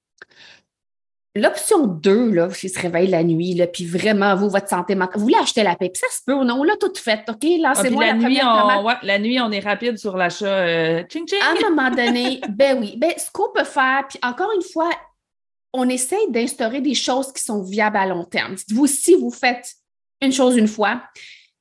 L'option 1.36 1.86
2, 1.86 2.30
là, 2.30 2.48
qui 2.48 2.68
se 2.70 2.80
réveille 2.80 3.08
la 3.08 3.22
nuit, 3.22 3.54
là, 3.54 3.66
puis 3.66 3.84
vraiment, 3.84 4.34
vous, 4.34 4.48
votre 4.48 4.68
santé 4.68 4.94
mentale, 4.94 5.18
vous 5.18 5.24
voulez 5.24 5.36
acheter 5.36 5.62
la 5.62 5.76
paix, 5.76 5.90
puis 5.90 6.00
ça 6.00 6.16
se 6.16 6.22
peut, 6.24 6.34
on 6.34 6.64
l'a 6.64 6.76
tout 6.76 6.92
fait, 6.96 7.20
OK? 7.28 7.44
Lancez-moi 7.60 8.04
ah, 8.08 8.12
la, 8.12 8.14
nuit, 8.14 8.40
on, 8.42 9.06
la 9.06 9.18
nuit, 9.18 9.40
on 9.40 9.50
est 9.50 9.60
rapide 9.60 9.98
sur 9.98 10.16
l'achat 10.16 10.46
euh, 10.46 11.04
ching 11.10 11.28
ching. 11.28 11.38
À 11.42 11.66
un 11.66 11.70
moment 11.70 11.90
donné, 11.90 12.40
ben 12.48 12.78
oui, 12.80 12.94
ben, 12.96 13.12
ce 13.18 13.30
qu'on 13.30 13.52
peut 13.54 13.64
faire, 13.64 14.06
puis 14.08 14.18
encore 14.22 14.50
une 14.56 14.62
fois, 14.62 14.90
on 15.74 15.88
essaye 15.90 16.30
d'instaurer 16.30 16.80
des 16.80 16.94
choses 16.94 17.32
qui 17.32 17.42
sont 17.42 17.62
viables 17.62 17.98
à 17.98 18.06
long 18.06 18.24
terme. 18.24 18.54
Dites-vous, 18.54 18.86
si 18.86 19.14
vous 19.14 19.30
faites 19.30 19.74
une 20.22 20.32
chose 20.32 20.56
une 20.56 20.68
fois, 20.68 21.02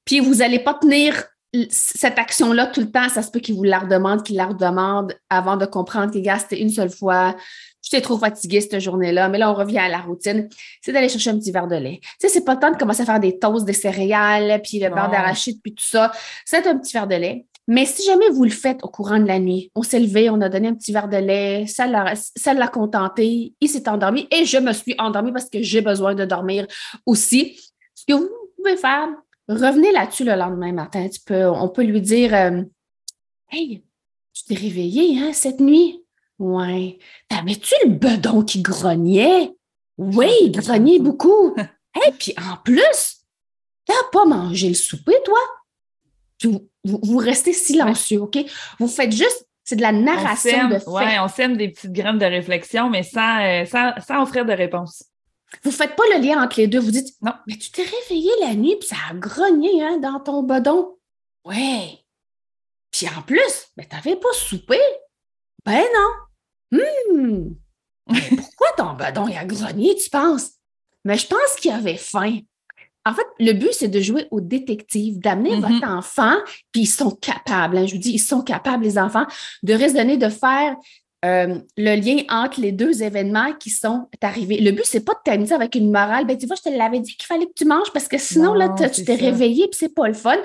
puis 0.05 0.22
vous 0.22 0.36
n'allez 0.36 0.60
pas 0.60 0.75
tenir 0.75 1.25
cette 1.69 2.19
action-là 2.19 2.67
tout 2.67 2.81
le 2.81 2.91
temps, 2.91 3.09
ça 3.09 3.21
se 3.21 3.31
peut 3.31 3.39
qu'il 3.39 3.55
vous 3.55 3.63
la 3.63 3.79
redemande, 3.79 4.24
qu'il 4.24 4.35
la 4.35 4.47
redemande 4.47 5.13
avant 5.29 5.57
de 5.57 5.65
comprendre 5.65 6.13
que, 6.13 6.19
gars, 6.19 6.39
c'était 6.39 6.62
une 6.62 6.69
seule 6.69 6.89
fois, 6.89 7.35
j'étais 7.81 8.01
trop 8.01 8.17
fatiguée 8.17 8.62
cette 8.62 8.79
journée-là, 8.79 9.29
mais 9.29 9.38
là, 9.38 9.51
on 9.51 9.53
revient 9.53 9.79
à 9.79 9.89
la 9.89 10.00
routine, 10.00 10.50
c'est 10.81 10.91
d'aller 10.91 11.09
chercher 11.09 11.31
un 11.31 11.38
petit 11.38 11.51
verre 11.51 11.67
de 11.67 11.75
lait. 11.75 12.00
Tu 12.01 12.09
sais, 12.21 12.29
c'est 12.29 12.45
pas 12.45 12.55
le 12.55 12.59
temps 12.59 12.71
de 12.71 12.77
commencer 12.77 13.01
à 13.01 13.05
faire 13.05 13.19
des 13.19 13.38
toasts, 13.38 13.65
des 13.65 13.74
céréales, 13.74 14.62
puis 14.63 14.79
le 14.79 14.89
beurre 14.89 15.09
d'arachide, 15.09 15.59
puis 15.62 15.74
tout 15.74 15.85
ça. 15.85 16.12
C'est 16.45 16.65
un 16.67 16.77
petit 16.77 16.93
verre 16.93 17.07
de 17.07 17.15
lait. 17.15 17.45
Mais 17.67 17.85
si 17.85 18.05
jamais 18.05 18.29
vous 18.29 18.43
le 18.43 18.51
faites 18.51 18.83
au 18.83 18.89
courant 18.89 19.17
de 19.17 19.25
la 19.25 19.39
nuit, 19.39 19.71
on 19.74 19.81
s'est 19.81 20.00
levé, 20.00 20.29
on 20.29 20.39
a 20.41 20.50
donné 20.50 20.67
un 20.67 20.75
petit 20.75 20.93
verre 20.93 21.07
de 21.07 21.17
lait, 21.17 21.65
ça 21.65 21.88
l'a 21.88 22.67
contenté, 22.67 23.53
il 23.59 23.67
s'est 23.67 23.89
endormi 23.89 24.27
et 24.29 24.45
je 24.45 24.59
me 24.59 24.71
suis 24.71 24.93
endormie 25.00 25.31
parce 25.31 25.50
que 25.50 25.63
j'ai 25.63 25.81
besoin 25.81 26.13
de 26.13 26.25
dormir 26.25 26.67
aussi. 27.07 27.59
Ce 27.95 28.03
que 28.07 28.13
vous 28.13 28.29
pouvez 28.55 28.77
faire, 28.77 29.07
revenez 29.47 29.91
là-dessus 29.91 30.23
le 30.23 30.35
lendemain 30.35 30.71
matin. 30.71 31.07
Tu 31.09 31.19
peux, 31.21 31.47
on 31.47 31.69
peut 31.69 31.83
lui 31.83 32.01
dire 32.01 32.33
euh, 32.33 32.61
Hey, 33.51 33.83
tu 34.33 34.43
t'es 34.45 34.55
réveillé 34.55 35.19
hein, 35.19 35.33
cette 35.33 35.59
nuit? 35.59 36.03
Ouais. 36.39 36.97
T'avais-tu 37.29 37.73
le 37.85 37.91
bedon 37.91 38.43
qui 38.43 38.61
grognait? 38.61 39.55
Oui, 39.97 40.29
il 40.41 40.51
grognait 40.51 40.99
beaucoup. 40.99 41.55
Et 42.07 42.11
puis 42.11 42.33
en 42.37 42.57
plus, 42.57 43.21
t'as 43.85 43.93
pas 44.11 44.25
mangé 44.25 44.67
le 44.67 44.75
souper, 44.75 45.15
toi? 45.23 45.39
Vous, 46.83 47.17
restez 47.17 47.53
silencieux, 47.53 48.21
OK? 48.21 48.37
Vous 48.79 48.87
faites 48.87 49.11
juste, 49.11 49.47
c'est 49.63 49.77
de 49.77 49.81
la 49.81 49.93
narration 49.93 50.67
de 50.67 50.77
fait. 50.77 50.87
Oui, 50.87 51.03
on 51.19 51.27
sème 51.27 51.57
des 51.57 51.69
petites 51.69 51.93
graines 51.93 52.19
de 52.19 52.25
réflexion, 52.25 52.89
mais 52.89 53.03
sans, 53.03 53.41
euh, 53.41 53.65
sans, 53.65 54.21
offrir 54.21 54.45
de 54.45 54.51
réponse. 54.51 55.05
Vous 55.63 55.71
ne 55.71 55.75
faites 55.75 55.95
pas 55.95 56.03
le 56.13 56.21
lien 56.21 56.43
entre 56.43 56.59
les 56.59 56.67
deux. 56.67 56.79
Vous 56.79 56.91
dites, 56.91 57.15
non, 57.21 57.33
mais 57.47 57.57
tu 57.57 57.71
t'es 57.71 57.83
réveillé 57.83 58.31
la 58.41 58.53
nuit, 58.55 58.75
puis 58.79 58.88
ça 58.88 58.95
a 59.09 59.13
grogné 59.13 59.83
hein, 59.83 59.97
dans 59.97 60.19
ton 60.19 60.43
bedon. 60.43 60.97
Ouais. 61.45 62.00
Puis 62.91 63.07
en 63.07 63.21
plus, 63.21 63.67
ben, 63.75 63.85
tu 63.89 63.95
n'avais 63.95 64.15
pas 64.15 64.33
soupé. 64.33 64.79
Ben 65.65 65.83
non. 65.93 66.79
Hum! 66.79 67.55
pourquoi 68.38 68.67
ton 68.77 68.93
bedon 68.93 69.25
a 69.25 69.45
grogné, 69.45 69.95
tu 69.95 70.09
penses? 70.09 70.51
Mais 71.03 71.17
je 71.17 71.27
pense 71.27 71.55
qu'il 71.59 71.71
avait 71.71 71.97
faim. 71.97 72.39
En 73.06 73.13
fait, 73.13 73.27
le 73.39 73.53
but, 73.53 73.71
c'est 73.71 73.88
de 73.88 74.01
jouer 74.01 74.27
au 74.32 74.41
détective, 74.41 75.19
d'amener 75.19 75.56
votre 75.60 75.86
mm-hmm. 75.86 75.97
enfant, 75.97 76.36
puis 76.71 76.84
ils 76.84 76.88
sont 76.88 77.12
capables, 77.12 77.77
hein, 77.77 77.86
je 77.86 77.93
vous 77.93 78.01
dis, 78.01 78.13
ils 78.13 78.19
sont 78.19 78.41
capables, 78.41 78.84
les 78.84 78.97
enfants, 78.97 79.27
de 79.62 79.73
raisonner, 79.75 80.17
de 80.17 80.30
faire 80.30 80.75
euh, 81.23 81.56
le 81.78 81.95
lien 81.95 82.23
entre 82.30 82.62
les 82.62 82.71
deux 82.71 83.01
événements 83.01 83.54
qui 83.54 83.69
sont 83.69 84.08
arrivés. 84.21 84.60
Le 84.60 84.71
but, 84.71 84.86
c'est 84.86 85.06
pas 85.06 85.13
de 85.13 85.19
t'amuser 85.23 85.56
avec 85.56 85.75
une 85.75 85.91
morale. 85.91 86.25
Ben, 86.25 86.38
tu 86.38 86.45
vois, 86.45 86.56
je 86.56 86.69
te 86.69 86.75
l'avais 86.75 86.99
dit 86.99 87.15
qu'il 87.15 87.25
fallait 87.25 87.45
que 87.45 87.54
tu 87.56 87.65
manges 87.65 87.91
parce 87.93 88.08
que 88.08 88.17
sinon, 88.17 88.54
là, 88.54 88.69
tu 88.69 89.04
t'es 89.04 89.15
réveillé 89.15 89.67
puis 89.67 89.78
c'est 89.80 89.93
pas 89.93 90.08
le 90.08 90.13
fun 90.13 90.38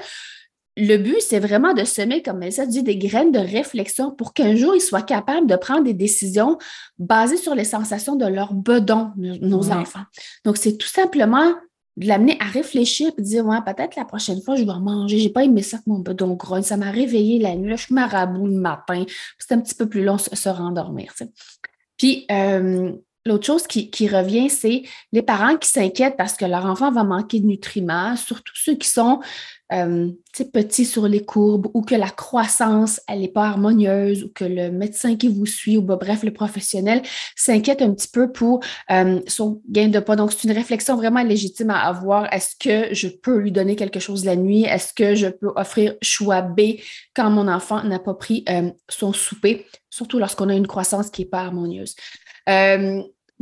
le 0.77 0.97
but, 0.97 1.21
c'est 1.21 1.41
vraiment 1.41 1.75
de 1.75 1.85
semer, 1.85 2.23
comme 2.23 2.49
ça 2.51 2.65
dit, 2.65 2.83
des 2.83 2.97
graines 2.97 3.33
de 3.33 3.39
réflexion 3.39 4.11
pour 4.11 4.33
qu'un 4.33 4.55
jour, 4.55 4.75
ils 4.75 4.81
soient 4.81 5.03
capables 5.03 5.47
de 5.47 5.57
prendre 5.57 5.85
des 5.85 5.95
décisions 5.95 6.59
basées 6.99 7.37
sur 7.37 7.55
les 7.55 7.65
sensations 7.65 8.17
de 8.17 8.27
leur 8.27 8.55
bedon, 8.55 9.11
nos 9.17 9.71
enfants. 9.73 10.05
Donc, 10.45 10.57
c'est 10.57 10.79
tout 10.79 10.87
simplement 10.89 11.53
de 12.01 12.09
l'amener 12.09 12.37
à 12.41 12.47
réfléchir 12.47 13.13
et 13.17 13.23
dire 13.23 13.47
ouais, 13.47 13.59
peut-être 13.65 13.95
la 13.95 14.05
prochaine 14.05 14.41
fois, 14.41 14.57
je 14.57 14.65
vais 14.65 14.79
manger. 14.81 15.19
J'ai 15.19 15.29
pas 15.29 15.45
aimé 15.45 15.63
ça 15.63 15.79
que 15.79 15.85
mon 15.87 15.99
bedon 15.99 16.35
grogne. 16.35 16.63
Ça 16.63 16.77
m'a 16.77 16.91
réveillé 16.91 17.39
la 17.39 17.55
nuit. 17.55 17.71
Là, 17.71 17.77
je 17.77 17.93
marabout 17.93 18.47
le 18.47 18.55
matin. 18.55 19.05
C'est 19.39 19.53
un 19.53 19.61
petit 19.61 19.75
peu 19.75 19.89
plus 19.89 20.03
long 20.03 20.17
se, 20.19 20.49
rendormir. 20.49 21.13
Puis, 21.97 22.27
euh, 22.31 22.93
L'autre 23.27 23.45
chose 23.45 23.67
qui, 23.67 24.09
revient, 24.09 24.49
c'est 24.49 24.83
les 25.13 25.21
parents 25.21 25.57
qui 25.59 25.69
s'inquiètent 25.69 26.17
parce 26.17 26.33
que 26.33 26.47
leur 26.47 26.65
enfant 26.65 26.91
va 26.91 27.05
manquer 27.05 27.39
de 27.39 27.47
nutriments, 27.47 28.17
surtout 28.17 28.55
ceux 28.55 28.77
qui 28.77 28.89
sont 28.89 29.21
euh, 29.73 30.11
petits 30.53 30.85
sur 30.85 31.07
les 31.07 31.25
courbes 31.25 31.69
ou 31.75 31.83
que 31.83 31.95
la 31.95 32.09
croissance, 32.09 33.01
elle 33.09 33.21
n'est 33.21 33.29
pas 33.29 33.47
harmonieuse 33.47 34.25
ou 34.25 34.33
que 34.33 34.45
le 34.45 34.71
médecin 34.71 35.17
qui 35.17 35.29
vous 35.29 35.47
suit 35.47 35.77
ou 35.77 35.83
bah, 35.83 35.97
bref, 35.97 36.23
le 36.23 36.33
professionnel 36.33 37.03
s'inquiète 37.37 37.83
un 37.83 37.93
petit 37.93 38.09
peu 38.09 38.33
pour 38.33 38.61
euh, 38.91 39.21
son 39.27 39.61
gain 39.69 39.89
de 39.89 40.01
poids. 40.01 40.17
Donc, 40.17 40.33
c'est 40.33 40.45
une 40.45 40.55
réflexion 40.55 40.97
vraiment 40.97 41.23
légitime 41.23 41.71
à 41.71 41.81
avoir. 41.81 42.33
Est-ce 42.33 42.57
que 42.59 42.95
je 42.95 43.09
peux 43.09 43.39
lui 43.39 43.53
donner 43.53 43.77
quelque 43.77 44.01
chose 44.01 44.25
la 44.25 44.37
nuit? 44.37 44.65
Est-ce 44.65 44.95
que 44.95 45.15
je 45.15 45.29
peux 45.29 45.53
offrir 45.57 45.95
choix 46.03 46.43
B 46.43 46.61
quand 47.15 47.31
mon 47.31 47.49
enfant 47.49 47.83
n'a 47.85 47.99
pas 47.99 48.15
pris 48.15 48.45
euh, 48.49 48.71
son 48.89 49.13
souper? 49.13 49.67
Surtout 49.91 50.19
lorsqu'on 50.19 50.49
a 50.49 50.55
une 50.55 50.67
croissance 50.67 51.11
qui 51.11 51.23
n'est 51.23 51.29
pas 51.29 51.41
harmonieuse. 51.41 51.95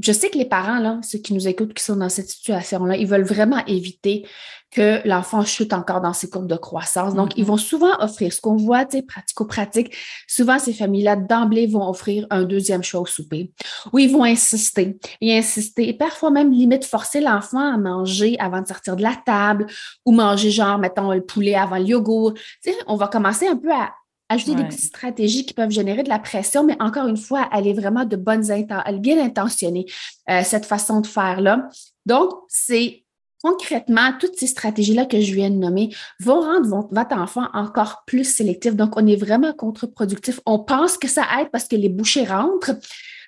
Je 0.01 0.13
sais 0.13 0.31
que 0.31 0.39
les 0.39 0.45
parents, 0.45 0.79
là, 0.79 1.01
ceux 1.03 1.19
qui 1.19 1.35
nous 1.35 1.49
écoutent, 1.49 1.75
qui 1.75 1.83
sont 1.83 1.97
dans 1.97 2.09
cette 2.09 2.29
situation-là, 2.29 2.97
ils 2.97 3.07
veulent 3.07 3.25
vraiment 3.25 3.65
éviter 3.67 4.27
que 4.71 5.07
l'enfant 5.09 5.45
chute 5.45 5.73
encore 5.73 6.01
dans 6.01 6.13
ses 6.13 6.29
courbes 6.29 6.47
de 6.47 6.57
croissance. 6.57 7.15
Donc, 7.15 7.37
ils 7.37 7.45
mm-hmm. 7.45 7.47
vont 7.47 7.57
souvent 7.57 8.01
offrir 8.01 8.33
ce 8.33 8.41
qu'on 8.41 8.57
voit, 8.57 8.85
tu 8.85 8.99
sais, 8.99 9.03
pratico-pratique. 9.03 9.97
Souvent, 10.27 10.59
ces 10.59 10.73
familles-là, 10.73 11.17
d'emblée, 11.17 11.67
vont 11.67 11.89
offrir 11.89 12.27
un 12.31 12.45
deuxième 12.45 12.83
choix 12.83 13.01
au 13.01 13.07
souper 13.07 13.51
ou 13.93 13.99
ils 13.99 14.13
vont 14.13 14.25
insister 14.25 14.99
et 15.21 15.37
insister 15.37 15.89
et 15.89 15.95
parfois 15.95 16.31
même 16.31 16.53
limite 16.53 16.85
forcer 16.85 17.21
l'enfant 17.21 17.73
à 17.73 17.79
manger 17.79 18.37
avant 18.39 18.61
de 18.61 18.67
sortir 18.67 18.97
de 18.97 19.03
la 19.03 19.17
table 19.25 19.67
ou 20.05 20.13
manger 20.13 20.51
genre, 20.51 20.79
mettons, 20.79 21.13
le 21.13 21.25
poulet 21.25 21.55
avant 21.55 21.79
le 21.79 21.85
yogourt. 21.85 22.35
Tu 22.35 22.71
sais, 22.71 22.77
on 22.87 22.97
va 22.97 23.09
commencer 23.09 23.47
un 23.47 23.57
peu 23.57 23.73
à 23.73 23.91
ajouter 24.29 24.55
des 24.55 24.65
petites 24.65 24.85
stratégies 24.85 25.47
qui 25.47 25.55
peuvent 25.55 25.71
générer 25.71 26.03
de 26.03 26.09
la 26.09 26.19
pression, 26.19 26.65
mais 26.65 26.77
encore 26.81 27.07
une 27.07 27.17
fois, 27.17 27.49
elle 27.53 27.67
est 27.67 27.73
vraiment 27.73 28.05
de 28.05 28.17
bonnes 28.17 28.51
intentions, 28.51 28.83
elle 28.87 28.97
est 28.97 29.01
bien 29.01 29.23
intentionnée, 29.23 29.87
euh, 30.29 30.43
cette 30.45 30.67
façon 30.67 31.01
de 31.01 31.07
faire-là. 31.07 31.69
Donc, 32.05 32.31
c'est 32.49 33.05
concrètement, 33.43 34.13
toutes 34.19 34.37
ces 34.37 34.49
stratégies-là 34.49 35.07
que 35.07 35.21
je 35.21 35.33
viens 35.33 35.51
de 35.51 35.57
nommer 35.57 35.95
vont 36.21 36.41
rendre 36.41 36.67
votre 36.91 37.17
enfant 37.17 37.47
encore 37.55 38.03
plus 38.07 38.25
sélectif. 38.25 38.75
Donc, 38.75 38.97
on 38.97 39.07
est 39.07 39.17
vraiment 39.17 39.53
contre-productif. 39.53 40.41
On 40.45 40.59
pense 40.59 40.99
que 40.99 41.09
ça 41.09 41.25
aide 41.41 41.49
parce 41.53 41.69
que 41.69 41.77
les 41.77 41.89
bouchées 41.89 42.25
rentrent, 42.25 42.73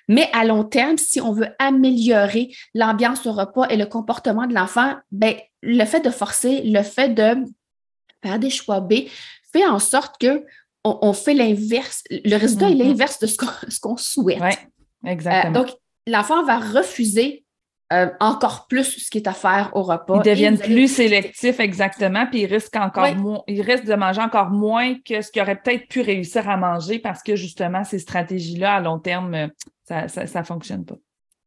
mais 0.07 0.29
à 0.33 0.43
long 0.43 0.63
terme, 0.63 0.97
si 0.97 1.21
on 1.21 1.31
veut 1.31 1.47
améliorer 1.59 2.53
l'ambiance 2.73 3.25
au 3.25 3.31
repas 3.31 3.67
et 3.69 3.77
le 3.77 3.85
comportement 3.85 4.47
de 4.47 4.53
l'enfant, 4.53 4.95
ben, 5.11 5.35
le 5.61 5.85
fait 5.85 6.01
de 6.01 6.09
forcer, 6.09 6.61
le 6.63 6.83
fait 6.83 7.09
de 7.09 7.45
faire 8.23 8.39
des 8.39 8.49
choix 8.49 8.81
B 8.81 8.93
fait 9.53 9.65
en 9.65 9.79
sorte 9.79 10.15
que 10.19 10.43
on, 10.83 11.13
fait 11.13 11.33
l'inverse. 11.33 12.03
Le 12.09 12.35
résultat 12.37 12.69
est 12.69 12.73
mm-hmm. 12.73 12.77
l'inverse 12.77 13.19
de 13.19 13.27
ce 13.27 13.79
qu'on 13.79 13.97
souhaite. 13.97 14.41
Oui, 14.41 14.51
exactement. 15.05 15.55
Euh, 15.55 15.63
donc, 15.63 15.75
l'enfant 16.07 16.43
va 16.43 16.59
refuser 16.59 17.45
euh, 17.93 18.09
encore 18.19 18.67
plus 18.67 18.85
ce 18.85 19.09
qui 19.09 19.17
est 19.17 19.27
à 19.27 19.33
faire 19.33 19.71
au 19.73 19.83
repas. 19.83 20.21
Ils 20.23 20.29
deviennent 20.29 20.57
plus 20.57 20.87
sélectifs, 20.87 21.59
exactement, 21.59 22.25
puis 22.25 22.41
ils 22.41 22.45
risquent 22.45 22.77
encore 22.77 23.13
moins, 23.15 23.41
ils 23.47 23.61
risquent 23.61 23.85
de 23.85 23.95
manger 23.95 24.21
encore 24.21 24.49
moins 24.49 24.95
que 24.95 25.21
ce 25.21 25.31
qu'ils 25.31 25.41
auraient 25.41 25.61
peut-être 25.61 25.87
pu 25.87 26.01
réussir 26.01 26.49
à 26.49 26.57
manger 26.57 26.99
parce 26.99 27.21
que 27.21 27.35
justement, 27.35 27.83
ces 27.83 27.99
stratégies-là, 27.99 28.75
à 28.75 28.79
long 28.79 28.99
terme, 28.99 29.49
ça 29.83 30.05
ne 30.05 30.43
fonctionne 30.43 30.85
pas 30.85 30.95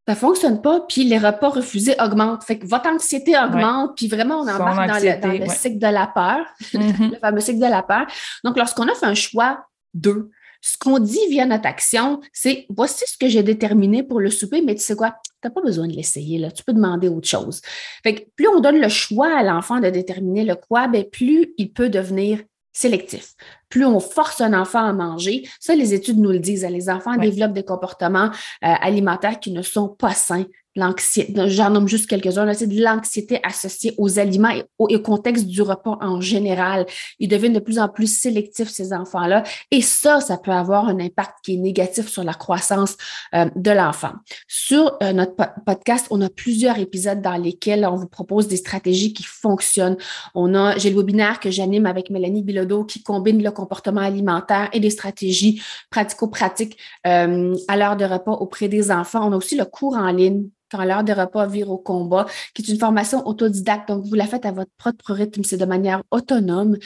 ça 0.07 0.15
fonctionne 0.15 0.61
pas, 0.61 0.81
puis 0.81 1.05
les 1.05 1.19
repas 1.19 1.49
refusés 1.49 1.95
augmentent. 1.99 2.45
Fait 2.45 2.59
que 2.59 2.67
votre 2.67 2.89
anxiété 2.89 3.39
augmente, 3.39 3.97
puis 3.97 4.09
vraiment, 4.09 4.41
on 4.41 4.49
embarque 4.49 4.89
dans, 4.89 4.95
le, 4.95 5.21
dans 5.21 5.45
le 5.45 5.51
cycle 5.51 5.79
de 5.79 5.87
la 5.87 6.07
peur, 6.07 6.45
mm-hmm. 6.61 7.11
le 7.13 7.17
fameux 7.19 7.41
cycle 7.41 7.61
de 7.61 7.71
la 7.71 7.83
peur. 7.83 8.07
Donc, 8.45 8.59
lorsqu'on 8.59 8.87
a 8.89 8.95
fait 8.95 9.07
un 9.07 9.15
choix 9.15 9.67
deux, 9.95 10.31
Ce 10.61 10.77
qu'on 10.79 10.99
dit 10.99 11.21
via 11.29 11.47
notre 11.47 11.67
action, 11.67 12.21
c'est 12.33 12.67
voici 12.71 13.05
ce 13.07 13.19
que 13.19 13.29
j'ai 13.29 13.43
déterminé 13.43 14.03
pour 14.03 14.19
le 14.19 14.31
souper, 14.31 14.63
mais 14.63 14.75
tu 14.75 14.83
sais 14.83 14.97
quoi, 14.97 15.11
tu 15.11 15.31
n'as 15.45 15.51
pas 15.51 15.61
besoin 15.61 15.87
de 15.87 15.93
l'essayer, 15.93 16.39
là. 16.39 16.51
Tu 16.51 16.65
peux 16.65 16.73
demander 16.73 17.09
autre 17.09 17.29
chose. 17.29 17.61
Fait 18.03 18.29
plus 18.35 18.49
on 18.49 18.61
donne 18.61 18.81
le 18.81 18.89
choix 18.89 19.35
à 19.37 19.43
l'enfant 19.43 19.79
de 19.81 19.91
déterminer 19.91 20.45
le 20.45 20.55
quoi, 20.55 20.89
bien, 20.89 21.03
plus 21.03 21.53
il 21.59 21.73
peut 21.73 21.91
devenir 21.91 22.41
sélectif. 22.75 23.35
Plus 23.71 23.87
on 23.87 24.01
force 24.01 24.43
un 24.43 24.53
enfant 24.53 24.85
à 24.85 24.93
manger, 24.93 25.49
ça, 25.61 25.75
les 25.75 25.95
études 25.95 26.19
nous 26.19 26.33
le 26.33 26.41
disent, 26.41 26.67
les 26.69 26.91
enfants 26.91 27.17
développent 27.17 27.55
des 27.55 27.65
comportements 27.65 28.27
euh, 28.27 28.31
alimentaires 28.83 29.41
qui 29.41 29.53
ne 29.53 29.63
sont 29.63 29.89
pas 29.89 30.13
sains, 30.13 30.45
l'anxiété, 30.77 31.49
j'en 31.49 31.71
nomme 31.71 31.89
juste 31.89 32.09
quelques-uns, 32.09 32.53
c'est 32.55 32.67
de 32.67 32.83
l'anxiété 32.83 33.41
associée 33.43 33.95
aux 33.99 34.19
aliments 34.19 34.51
et 34.51 34.65
au, 34.79 34.89
contexte 35.01 35.47
du 35.47 35.63
repas 35.63 35.99
en 36.01 36.21
général. 36.21 36.87
Ils 37.19 37.29
deviennent 37.29 37.53
de 37.53 37.61
plus 37.61 37.79
en 37.79 37.89
plus 37.89 38.07
sélectifs, 38.07 38.69
ces 38.69 38.93
enfants-là. 38.93 39.45
Et 39.71 39.83
ça, 39.83 40.21
ça 40.21 40.39
peut 40.39 40.51
avoir 40.51 40.89
un 40.89 40.99
impact 40.99 41.37
qui 41.45 41.55
est 41.55 41.59
négatif 41.59 42.09
sur 42.09 42.25
la 42.25 42.35
croissance 42.35 42.97
euh, 43.35 43.49
de 43.55 43.71
l'enfant. 43.71 44.13
Sur 44.49 44.97
euh, 45.03 45.13
notre 45.13 45.35
podcast, 45.65 46.07
on 46.11 46.21
a 46.21 46.29
plusieurs 46.29 46.79
épisodes 46.79 47.21
dans 47.21 47.37
lesquels 47.37 47.87
on 47.87 47.97
vous 47.97 48.09
propose 48.09 48.49
des 48.49 48.57
stratégies 48.57 49.13
qui 49.13 49.25
fonctionnent. 49.25 49.97
On 50.35 50.55
a, 50.55 50.77
j'ai 50.79 50.91
le 50.91 50.97
webinaire 50.97 51.41
que 51.41 51.51
j'anime 51.51 51.87
avec 51.87 52.11
Mélanie 52.11 52.43
Bilodeau 52.43 52.85
qui 52.85 53.03
combine 53.03 53.43
le 53.43 53.51
comportement 53.51 54.01
alimentaire 54.01 54.69
et 54.73 54.81
des 54.81 54.91
stratégies 54.91 55.63
pratico-pratiques 55.91 56.77
euh, 57.07 57.55
à 57.69 57.77
l'heure 57.77 57.97
de 57.97 58.05
repas 58.05 58.33
auprès 58.33 58.69
des 58.69 58.91
enfants. 58.91 59.29
On 59.29 59.33
a 59.33 59.37
aussi 59.37 59.57
le 59.57 59.65
cours 59.65 59.95
en 59.95 60.11
ligne 60.11 60.49
l'heure 60.83 61.05
des 61.05 61.13
repas 61.13 61.47
vire 61.47 61.71
au 61.71 61.79
combat, 61.79 62.27
qui 62.55 62.63
est 62.63 62.73
une 62.73 62.79
formation 62.79 63.27
autodidacte. 63.27 63.89
Donc, 63.89 64.05
vous 64.05 64.15
la 64.15 64.27
faites 64.27 64.47
à 64.47 64.53
votre 64.53 64.71
propre 64.79 65.13
rythme, 65.13 65.45
c'est 65.45 65.57
de 65.57 65.65
manière 65.65 66.03
autonome. 66.11 66.77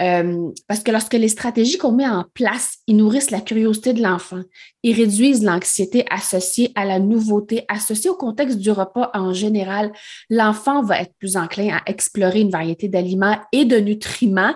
Euh, 0.00 0.50
parce 0.68 0.80
que 0.80 0.90
lorsque 0.90 1.14
les 1.14 1.28
stratégies 1.28 1.78
qu'on 1.78 1.92
met 1.92 2.08
en 2.08 2.24
place, 2.34 2.78
ils 2.86 2.96
nourrissent 2.96 3.30
la 3.30 3.40
curiosité 3.40 3.92
de 3.92 4.02
l'enfant, 4.02 4.40
ils 4.82 4.94
réduisent 4.94 5.44
l'anxiété 5.44 6.04
associée 6.10 6.72
à 6.74 6.84
la 6.84 6.98
nouveauté, 6.98 7.64
associée 7.68 8.10
au 8.10 8.16
contexte 8.16 8.58
du 8.58 8.70
repas 8.70 9.10
en 9.14 9.32
général, 9.32 9.92
l'enfant 10.30 10.82
va 10.82 11.00
être 11.00 11.14
plus 11.18 11.36
enclin 11.36 11.76
à 11.76 11.90
explorer 11.90 12.40
une 12.40 12.50
variété 12.50 12.88
d'aliments 12.88 13.38
et 13.52 13.64
de 13.64 13.76
nutriments 13.76 14.54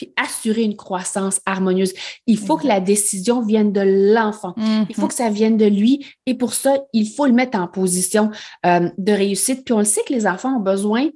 puis 0.00 0.14
assurer 0.16 0.62
une 0.62 0.76
croissance 0.76 1.42
harmonieuse. 1.44 1.92
Il 2.26 2.38
faut 2.38 2.56
que 2.56 2.66
la 2.66 2.80
décision 2.80 3.42
vienne 3.42 3.70
de 3.70 3.82
l'enfant. 4.14 4.54
Il 4.56 4.94
faut 4.94 5.02
mm-hmm. 5.02 5.08
que 5.08 5.14
ça 5.14 5.28
vienne 5.28 5.58
de 5.58 5.66
lui. 5.66 6.06
Et 6.24 6.32
pour 6.32 6.54
ça, 6.54 6.78
il 6.94 7.06
faut 7.06 7.26
le 7.26 7.34
mettre 7.34 7.58
en 7.58 7.68
position 7.68 8.30
euh, 8.64 8.88
de 8.96 9.12
réussite. 9.12 9.62
Puis 9.62 9.74
on 9.74 9.80
le 9.80 9.84
sait 9.84 10.02
que 10.08 10.14
les 10.14 10.26
enfants 10.26 10.56
ont 10.56 10.60
besoin 10.60 11.10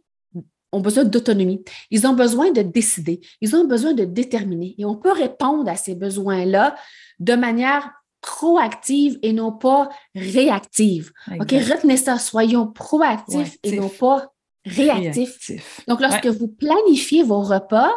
ont 0.71 0.81
besoin 0.81 1.05
d'autonomie. 1.05 1.65
Ils 1.91 2.07
ont 2.07 2.13
besoin 2.13 2.51
de 2.51 2.61
décider. 2.61 3.23
Ils 3.41 3.57
ont 3.57 3.65
besoin 3.65 3.95
de 3.95 4.05
déterminer. 4.05 4.75
Et 4.77 4.85
on 4.85 4.97
peut 4.97 5.13
répondre 5.13 5.71
à 5.71 5.77
ces 5.77 5.95
besoins-là 5.95 6.75
de 7.21 7.35
manière 7.35 7.91
proactive 8.21 9.19
et 9.23 9.33
non 9.33 9.53
pas 9.53 9.89
réactive. 10.15 11.11
OK, 11.41 11.53
retenez 11.53 11.97
ça. 11.97 12.19
Soyons 12.19 12.67
proactifs 12.67 13.57
et 13.63 13.79
non 13.79 13.89
pas 13.89 14.31
réactifs. 14.67 15.81
Donc, 15.89 16.01
lorsque 16.01 16.27
vous 16.27 16.49
planifiez 16.49 17.23
vos 17.23 17.41
repas, 17.41 17.91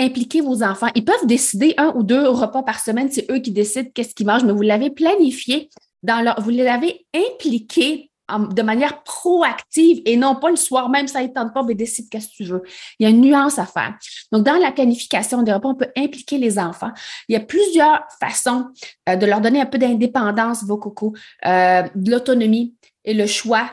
impliquez 0.00 0.40
vos 0.40 0.62
enfants. 0.62 0.88
Ils 0.94 1.04
peuvent 1.04 1.26
décider 1.26 1.74
un 1.76 1.92
ou 1.94 2.02
deux 2.02 2.28
repas 2.28 2.62
par 2.62 2.80
semaine, 2.80 3.10
c'est 3.10 3.30
eux 3.30 3.38
qui 3.38 3.52
décident 3.52 3.88
qu'est-ce 3.94 4.14
qu'ils 4.14 4.26
mangent, 4.26 4.44
mais 4.44 4.52
vous 4.52 4.62
l'avez 4.62 4.90
planifié 4.90 5.70
dans 6.02 6.22
leur, 6.24 6.40
vous 6.40 6.50
l'avez 6.50 7.06
impliqué 7.14 8.10
de 8.38 8.62
manière 8.62 9.02
proactive 9.02 10.02
et 10.04 10.16
non 10.16 10.36
pas 10.36 10.50
le 10.50 10.56
soir 10.56 10.88
même, 10.88 11.08
ça 11.08 11.22
ne 11.22 11.28
tente 11.28 11.52
pas, 11.52 11.62
mais 11.62 11.74
décide 11.74 12.08
qu'est-ce 12.08 12.28
que 12.28 12.36
tu 12.36 12.44
veux. 12.44 12.62
Il 12.98 13.04
y 13.04 13.06
a 13.06 13.10
une 13.10 13.20
nuance 13.20 13.58
à 13.58 13.66
faire. 13.66 13.96
Donc, 14.32 14.44
dans 14.44 14.56
la 14.56 14.72
planification 14.72 15.42
des 15.42 15.52
repas, 15.52 15.68
on 15.68 15.74
peut 15.74 15.90
impliquer 15.96 16.38
les 16.38 16.58
enfants. 16.58 16.92
Il 17.28 17.32
y 17.32 17.36
a 17.36 17.40
plusieurs 17.40 18.04
façons 18.20 18.66
euh, 19.08 19.16
de 19.16 19.26
leur 19.26 19.40
donner 19.40 19.60
un 19.60 19.66
peu 19.66 19.78
d'indépendance, 19.78 20.64
vos 20.64 20.78
cocos, 20.78 21.12
euh, 21.44 21.82
de 21.94 22.10
l'autonomie 22.10 22.74
et 23.04 23.14
le 23.14 23.26
choix 23.26 23.70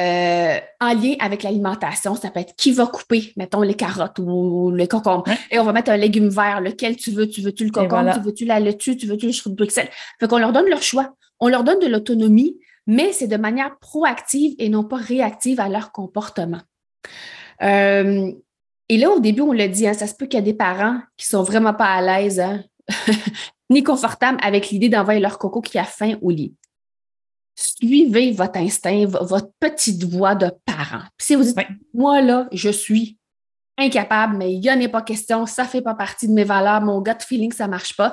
euh, 0.00 0.58
en 0.80 0.94
lien 0.94 1.14
avec 1.18 1.42
l'alimentation. 1.42 2.14
Ça 2.14 2.30
peut 2.30 2.40
être 2.40 2.54
qui 2.56 2.72
va 2.72 2.86
couper, 2.86 3.32
mettons, 3.36 3.62
les 3.62 3.74
carottes 3.74 4.18
ou 4.18 4.70
le 4.70 4.86
concombre. 4.86 5.24
Et 5.50 5.58
on 5.58 5.64
va 5.64 5.72
mettre 5.72 5.90
un 5.90 5.96
légume 5.96 6.28
vert, 6.28 6.60
lequel 6.60 6.96
tu 6.96 7.10
veux. 7.10 7.28
Tu 7.28 7.42
veux-tu 7.42 7.64
le 7.64 7.70
concombre, 7.70 8.14
tu 8.14 8.20
veux-tu 8.20 8.44
la 8.44 8.60
laitue, 8.60 8.96
tu 8.96 9.06
veux-tu 9.06 9.26
le 9.26 9.32
chou 9.32 9.50
de 9.50 9.56
Bruxelles? 9.56 9.90
Fait 10.18 10.28
qu'on 10.28 10.38
leur 10.38 10.52
donne 10.52 10.68
leur 10.68 10.82
choix. 10.82 11.14
On 11.38 11.48
leur 11.48 11.64
donne 11.64 11.78
de 11.80 11.86
l'autonomie, 11.86 12.58
mais 12.86 13.12
c'est 13.12 13.26
de 13.26 13.36
manière 13.36 13.78
proactive 13.78 14.54
et 14.58 14.68
non 14.68 14.84
pas 14.84 14.96
réactive 14.96 15.60
à 15.60 15.68
leur 15.68 15.92
comportement. 15.92 16.60
Euh, 17.62 18.32
et 18.88 18.96
là, 18.96 19.10
au 19.10 19.20
début, 19.20 19.42
on 19.42 19.52
l'a 19.52 19.68
dit, 19.68 19.86
hein, 19.86 19.94
ça 19.94 20.06
se 20.06 20.14
peut 20.14 20.26
qu'il 20.26 20.38
y 20.38 20.42
a 20.42 20.44
des 20.44 20.54
parents 20.54 20.98
qui 21.16 21.26
sont 21.26 21.42
vraiment 21.42 21.74
pas 21.74 21.86
à 21.86 22.02
l'aise 22.02 22.40
hein, 22.40 22.62
ni 23.70 23.82
confortables 23.82 24.38
avec 24.42 24.70
l'idée 24.70 24.88
d'envoyer 24.88 25.20
leur 25.20 25.38
coco 25.38 25.60
qui 25.60 25.78
a 25.78 25.84
faim 25.84 26.16
au 26.22 26.30
lit 26.30 26.54
suivez 27.60 28.32
votre 28.32 28.58
instinct, 28.58 29.06
votre 29.06 29.50
petite 29.58 30.04
voix 30.04 30.34
de 30.34 30.50
parent. 30.64 31.02
Puis 31.16 31.26
si 31.26 31.34
vous 31.34 31.44
dites, 31.44 31.56
moi 31.94 32.20
là, 32.20 32.48
je 32.52 32.70
suis 32.70 33.18
incapable, 33.78 34.36
mais 34.36 34.52
il 34.52 34.60
n'y 34.60 34.70
en 34.70 34.80
a 34.80 34.88
pas 34.88 35.02
question, 35.02 35.46
ça 35.46 35.64
ne 35.64 35.68
fait 35.68 35.82
pas 35.82 35.94
partie 35.94 36.28
de 36.28 36.32
mes 36.32 36.44
valeurs, 36.44 36.80
mon 36.82 37.00
gut 37.00 37.12
feeling, 37.20 37.52
ça 37.52 37.66
ne 37.66 37.70
marche 37.70 37.96
pas. 37.96 38.12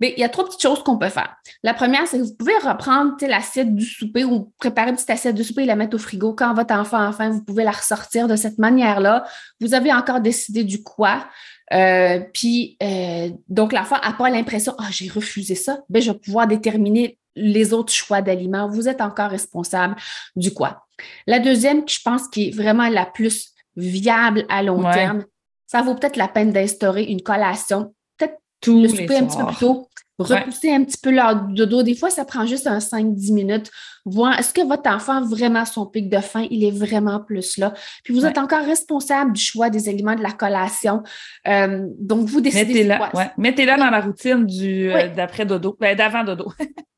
Mais 0.00 0.14
il 0.16 0.20
y 0.20 0.24
a 0.24 0.28
trois 0.28 0.44
petites 0.44 0.62
choses 0.62 0.82
qu'on 0.84 0.96
peut 0.96 1.08
faire. 1.08 1.34
La 1.64 1.74
première, 1.74 2.06
c'est 2.06 2.18
que 2.18 2.22
vous 2.22 2.34
pouvez 2.34 2.56
reprendre 2.58 3.16
l'assiette 3.22 3.74
du 3.74 3.84
souper 3.84 4.24
ou 4.24 4.52
préparer 4.58 4.90
une 4.90 4.94
petite 4.94 5.10
assiette 5.10 5.34
de 5.34 5.42
souper 5.42 5.62
et 5.62 5.66
la 5.66 5.74
mettre 5.74 5.96
au 5.96 5.98
frigo. 5.98 6.34
Quand 6.34 6.54
votre 6.54 6.72
enfant 6.74 7.04
enfin, 7.04 7.30
vous 7.30 7.42
pouvez 7.42 7.64
la 7.64 7.72
ressortir 7.72 8.28
de 8.28 8.36
cette 8.36 8.58
manière-là. 8.58 9.24
Vous 9.60 9.74
avez 9.74 9.92
encore 9.92 10.20
décidé 10.20 10.62
du 10.62 10.84
quoi. 10.84 11.26
Euh, 11.72 12.20
puis, 12.32 12.76
euh, 12.80 13.30
donc, 13.48 13.72
l'enfant 13.72 13.96
n'a 14.00 14.12
pas 14.12 14.30
l'impression, 14.30 14.74
ah, 14.78 14.86
j'ai 14.90 15.08
refusé 15.08 15.56
ça. 15.56 15.80
Ben, 15.88 16.00
je 16.00 16.12
vais 16.12 16.18
pouvoir 16.18 16.46
déterminer 16.46 17.18
les 17.38 17.72
autres 17.72 17.92
choix 17.92 18.22
d'aliments. 18.22 18.68
Vous 18.68 18.88
êtes 18.88 19.00
encore 19.00 19.30
responsable 19.30 19.96
du 20.36 20.52
quoi. 20.52 20.86
La 21.26 21.38
deuxième, 21.38 21.88
je 21.88 21.98
pense, 22.04 22.28
qui 22.28 22.48
est 22.48 22.50
vraiment 22.50 22.88
la 22.88 23.06
plus 23.06 23.54
viable 23.76 24.44
à 24.48 24.62
long 24.62 24.82
terme, 24.90 25.24
ça 25.66 25.82
vaut 25.82 25.94
peut-être 25.94 26.16
la 26.16 26.28
peine 26.28 26.50
d'instaurer 26.50 27.04
une 27.04 27.22
collation, 27.22 27.94
peut-être 28.16 28.38
le 28.66 28.88
souper 28.88 29.16
un 29.16 29.26
petit 29.26 29.36
peu 29.36 29.46
plus 29.46 29.56
tôt, 29.56 29.88
repousser 30.18 30.72
un 30.72 30.82
petit 30.84 30.98
peu 31.00 31.10
l'heure 31.10 31.46
de 31.48 31.64
dos. 31.64 31.82
Des 31.82 31.94
fois, 31.94 32.10
ça 32.10 32.24
prend 32.24 32.46
juste 32.46 32.66
un 32.66 32.78
5-10 32.78 33.32
minutes. 33.32 33.70
Voir 34.04 34.38
est-ce 34.38 34.52
que 34.52 34.66
votre 34.66 34.90
enfant 34.90 35.22
vraiment 35.24 35.64
son 35.64 35.86
pic 35.86 36.08
de 36.08 36.18
faim, 36.18 36.46
il 36.50 36.64
est 36.64 36.70
vraiment 36.70 37.20
plus 37.20 37.58
là. 37.58 37.74
Puis 38.02 38.14
vous 38.14 38.24
êtes 38.24 38.38
encore 38.38 38.64
responsable 38.64 39.32
du 39.32 39.40
choix 39.40 39.70
des 39.70 39.88
aliments 39.88 40.14
de 40.14 40.22
la 40.22 40.32
collation. 40.32 41.02
Euh, 41.46 41.86
donc, 41.98 42.26
vous 42.26 42.40
décidez. 42.40 42.84
Mettez-la 42.84 43.34
Mettez 43.36 43.66
dans 43.66 43.76
la 43.76 44.00
routine 44.00 44.46
du 44.46 44.90
euh, 44.90 45.08
d'après 45.14 45.44
dodo, 45.44 45.76
ben, 45.78 45.96
d'avant 45.96 46.24
dodo. 46.24 46.52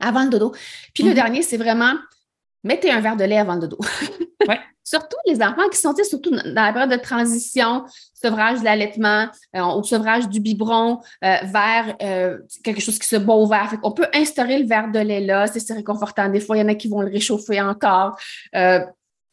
avant 0.00 0.24
le 0.24 0.30
dodo. 0.30 0.52
Puis 0.94 1.02
le 1.02 1.10
mm-hmm. 1.10 1.14
dernier, 1.14 1.42
c'est 1.42 1.56
vraiment 1.56 1.94
mettez 2.62 2.90
un 2.90 3.00
verre 3.00 3.16
de 3.16 3.24
lait 3.24 3.38
avant 3.38 3.54
le 3.54 3.60
dodo. 3.60 3.78
surtout 4.90 5.16
les 5.26 5.40
enfants 5.40 5.68
qui 5.70 5.78
sont, 5.78 5.94
surtout 6.02 6.30
dans 6.30 6.42
la 6.44 6.72
période 6.72 6.90
de 6.90 6.96
transition, 6.96 7.84
sevrage 8.12 8.60
de 8.60 8.64
l'allaitement 8.64 9.28
euh, 9.54 9.76
ou 9.76 9.84
sevrage 9.84 10.28
du 10.28 10.40
biberon 10.40 11.00
euh, 11.24 11.36
vers 11.44 11.96
euh, 12.02 12.38
quelque 12.64 12.80
chose 12.80 12.98
qui 12.98 13.06
se 13.06 13.16
boit 13.16 13.36
au 13.36 13.46
verre. 13.46 13.72
On 13.84 13.92
peut 13.92 14.08
instaurer 14.12 14.58
le 14.58 14.66
verre 14.66 14.90
de 14.90 14.98
lait 14.98 15.20
là, 15.20 15.46
c'est 15.46 15.72
réconfortant. 15.72 16.28
Des 16.28 16.40
fois, 16.40 16.56
il 16.56 16.60
y 16.60 16.62
en 16.62 16.68
a 16.68 16.74
qui 16.74 16.88
vont 16.88 17.02
le 17.02 17.10
réchauffer 17.10 17.60
encore. 17.60 18.18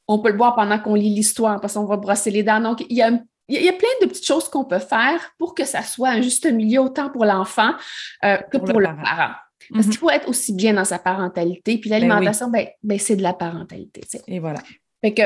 on 0.09 0.19
peut 0.19 0.29
le 0.29 0.37
boire 0.37 0.55
pendant 0.55 0.79
qu'on 0.79 0.95
lit 0.95 1.13
l'histoire 1.13 1.59
parce 1.59 1.73
qu'on 1.73 1.85
va 1.85 1.97
brosser 1.97 2.31
les 2.31 2.43
dents. 2.43 2.59
Donc, 2.59 2.85
il 2.89 2.95
y 2.95 3.01
a 3.01 3.11
il 3.49 3.63
y 3.63 3.69
a 3.69 3.73
plein 3.73 3.87
de 4.01 4.07
petites 4.07 4.25
choses 4.25 4.49
qu'on 4.49 4.65
peut 4.65 4.77
faire 4.77 5.21
pour 5.37 5.55
que 5.55 5.63
ça 5.63 5.81
soit 5.81 6.09
un 6.09 6.19
juste 6.19 6.45
milieu 6.51 6.81
autant 6.81 7.09
pour 7.09 7.23
l'enfant 7.23 7.71
que 8.21 8.57
pour, 8.57 8.81
le 8.81 8.87
parent. 8.87 9.35
Parce 9.71 9.85
qu'il 9.85 9.95
mhm. 9.95 9.99
faut 9.99 10.09
être 10.09 10.27
aussi 10.29 10.53
bien 10.53 10.73
dans 10.73 10.85
sa 10.85 10.99
parentalité. 10.99 11.77
Puis 11.77 11.89
ben 11.89 11.99
l'alimentation, 11.99 12.49
ben, 12.49 12.67
ben, 12.83 12.99
c'est 12.99 13.15
de 13.15 13.23
la 13.23 13.33
parentalité. 13.33 14.01
Et 14.27 14.39
voilà. 14.39 14.61
Fait 15.01 15.13
que 15.13 15.23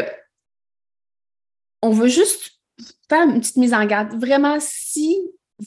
on 1.82 1.92
veut 1.92 2.08
juste 2.08 2.52
faire 3.10 3.28
une 3.28 3.40
petite 3.40 3.58
mise 3.58 3.74
en 3.74 3.86
garde. 3.86 4.20
Vraiment, 4.20 4.58
si 4.60 5.18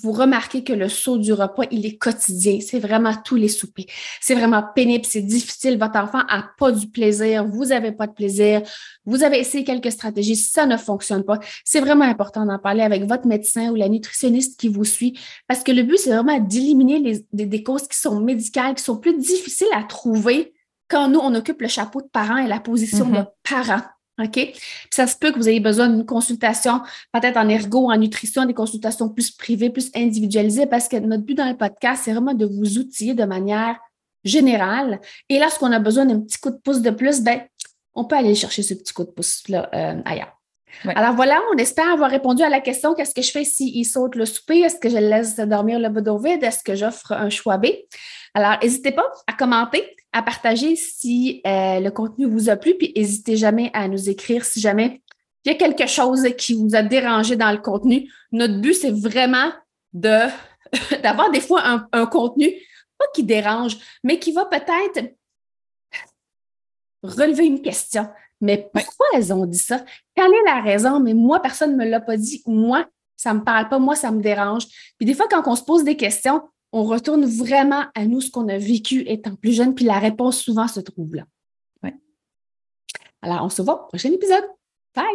vous 0.03 0.13
remarquez 0.13 0.65
que 0.65 0.73
le 0.73 0.89
saut 0.89 1.19
du 1.19 1.33
repas, 1.33 1.65
il 1.71 1.87
est 1.87 1.97
quotidien. 1.97 2.59
C'est 2.61 2.79
vraiment 2.79 3.13
tous 3.25 3.37
les 3.37 3.49
soupers. 3.49 3.87
C'est 4.21 4.35
vraiment 4.35 4.63
pénible, 4.75 5.05
c'est 5.05 5.23
difficile. 5.23 5.79
Votre 5.79 5.99
enfant 5.99 6.25
n'a 6.25 6.51
pas 6.59 6.73
du 6.73 6.89
plaisir, 6.89 7.47
vous 7.47 7.67
n'avez 7.67 7.93
pas 7.93 8.07
de 8.07 8.13
plaisir. 8.13 8.63
Vous 9.05 9.23
avez 9.23 9.39
essayé 9.39 9.65
quelques 9.65 9.93
stratégies, 9.93 10.37
ça 10.37 10.67
ne 10.67 10.77
fonctionne 10.77 11.25
pas. 11.25 11.39
C'est 11.65 11.81
vraiment 11.81 12.05
important 12.05 12.45
d'en 12.45 12.59
parler 12.59 12.83
avec 12.83 13.05
votre 13.05 13.27
médecin 13.27 13.71
ou 13.71 13.77
la 13.77 13.89
nutritionniste 13.89 14.59
qui 14.59 14.69
vous 14.69 14.85
suit 14.85 15.19
parce 15.47 15.63
que 15.63 15.73
le 15.73 15.83
but, 15.83 15.99
c'est 15.99 16.15
vraiment 16.15 16.39
d'éliminer 16.41 17.25
des, 17.33 17.63
causes 17.63 17.87
qui 17.87 17.99
sont 17.99 18.21
médicales, 18.21 18.75
qui 18.75 18.83
sont 18.83 18.97
plus 18.97 19.17
difficiles 19.17 19.69
à 19.75 19.85
trouver 19.85 20.53
quand 20.89 21.09
nous, 21.09 21.21
on 21.21 21.35
occupe 21.35 21.63
le 21.63 21.69
chapeau 21.69 22.03
de 22.03 22.09
parent 22.09 22.37
et 22.37 22.47
la 22.47 22.61
position 22.61 23.09
de 23.09 23.19
mm-hmm. 23.19 23.27
parent. 23.49 23.83
OK? 24.23 24.33
Puis 24.33 24.61
ça 24.91 25.07
se 25.07 25.17
peut 25.17 25.33
que 25.33 25.39
vous 25.39 25.49
ayez 25.49 25.61
besoin 25.61 25.89
d'une 25.89 26.07
consultation, 26.07 26.81
peut-être 27.13 27.37
en 27.37 27.49
ergo, 27.49 27.91
en 27.91 27.97
nutrition, 27.97 28.45
des 28.45 28.55
consultations 28.55 29.09
plus 29.09 29.31
privées, 29.31 29.71
plus 29.71 29.91
individualisées, 29.95 30.67
parce 30.67 30.89
que 30.89 30.97
notre 30.97 31.25
but 31.25 31.35
dans 31.35 31.49
le 31.49 31.57
podcast, 31.57 32.03
c'est 32.05 32.13
vraiment 32.13 32.35
de 32.35 32.47
vous 32.47 32.79
outiller 32.79 33.15
de 33.15 33.25
manière 33.25 33.79
générale. 34.23 35.01
Et 35.29 35.39
lorsqu'on 35.39 35.73
a 35.73 35.79
besoin 35.79 36.07
d'un 36.07 36.21
petit 36.21 36.39
coup 36.39 36.51
de 36.51 36.57
pouce 36.57 36.81
de 36.81 36.91
plus, 36.91 37.23
ben, 37.23 37.43
on 37.95 38.05
peut 38.05 38.17
aller 38.17 38.35
chercher 38.35 38.63
ce 38.63 38.75
petit 38.75 38.93
coup 38.93 39.05
de 39.05 39.11
pouce-là 39.11 39.69
euh, 39.75 40.01
ailleurs. 40.05 40.41
Alors 40.85 41.15
voilà, 41.15 41.41
on 41.53 41.57
espère 41.57 41.93
avoir 41.93 42.11
répondu 42.11 42.43
à 42.43 42.49
la 42.49 42.61
question 42.61 42.95
qu'est-ce 42.95 43.15
que 43.15 43.23
je 43.23 43.31
fais 43.31 43.45
s'il 43.45 43.85
saute 43.87 44.17
le 44.17 44.27
souper? 44.27 44.61
Est-ce 44.61 44.79
que 44.79 44.89
je 44.89 44.97
laisse 44.97 45.37
dormir 45.37 45.79
le 45.79 45.89
bedeau 45.89 46.19
vide? 46.19 46.43
Est-ce 46.43 46.63
que 46.63 46.75
j'offre 46.75 47.13
un 47.13 47.31
choix 47.31 47.59
B? 47.59 47.67
Alors, 48.35 48.59
n'hésitez 48.63 48.93
pas 48.93 49.11
à 49.27 49.33
commenter, 49.33 49.97
à 50.13 50.23
partager 50.23 50.77
si 50.77 51.41
euh, 51.47 51.81
le 51.81 51.91
contenu 51.91 52.27
vous 52.27 52.51
a 52.51 52.57
plu, 52.57 52.75
puis 52.75 52.93
n'hésitez 52.97 53.37
jamais 53.37 53.71
à 53.73 53.89
nous 53.89 54.09
écrire 54.09 54.45
si 54.45 54.61
jamais 54.61 55.01
il 55.45 55.53
y 55.53 55.55
a 55.55 55.59
quelque 55.59 55.87
chose 55.87 56.27
qui 56.39 56.55
vous 56.55 56.75
a 56.75 56.83
dérangé 56.83 57.37
dans 57.37 57.53
le 57.53 57.59
contenu. 57.59 58.11
Notre 58.33 58.61
but, 58.61 58.75
c'est 58.75 58.91
vraiment 58.91 59.53
de 59.93 60.21
d'avoir 61.03 61.31
des 61.31 61.41
fois 61.41 61.63
un 61.93 62.07
contenu, 62.07 62.51
pas 62.99 63.07
qui 63.15 63.23
dérange, 63.23 63.77
mais 64.03 64.19
qui 64.19 64.33
va 64.33 64.47
peut-être 64.47 65.15
relever 67.05 67.47
une 67.47 67.63
question. 67.63 68.09
Mais 68.45 68.69
pourquoi 68.73 69.07
elles 69.15 69.33
ont 69.33 69.47
dit 69.47 69.59
ça? 69.59 69.85
Quelle 70.15 70.33
est 70.33 70.45
la 70.47 70.61
raison? 70.61 71.01
Mais 71.01 71.15
moi, 71.15 71.41
personne 71.41 71.73
ne 71.73 71.77
me 71.77 71.89
l'a 71.89 72.01
pas 72.01 72.17
dit. 72.17 72.43
Moi, 72.47 72.87
ça 73.17 73.33
ne 73.33 73.39
me 73.39 73.45
parle 73.45 73.69
pas. 73.69 73.79
Moi, 73.79 73.97
ça 73.97 74.11
me 74.11 74.21
dérange. 74.21 74.67
Puis 74.99 75.07
des 75.07 75.15
fois, 75.15 75.27
quand 75.31 75.43
on 75.47 75.57
se 75.57 75.65
pose 75.65 75.83
des 75.83 75.97
questions, 75.97 76.43
on 76.73 76.85
retourne 76.85 77.25
vraiment 77.25 77.85
à 77.95 78.05
nous 78.05 78.21
ce 78.21 78.31
qu'on 78.31 78.49
a 78.49 78.59
vécu 78.59 79.05
étant 79.07 79.35
plus 79.35 79.53
jeune, 79.53 79.75
puis 79.75 79.85
la 79.85 79.99
réponse 79.99 80.39
souvent 80.39 80.69
se 80.69 80.81
trouve 80.81 81.15
là. 81.15 81.25
Alors, 83.23 83.43
on 83.43 83.49
se 83.49 83.63
voit 83.63 83.85
au 83.85 83.89
prochain 83.89 84.13
épisode. 84.13 84.45
Bye! 84.95 85.07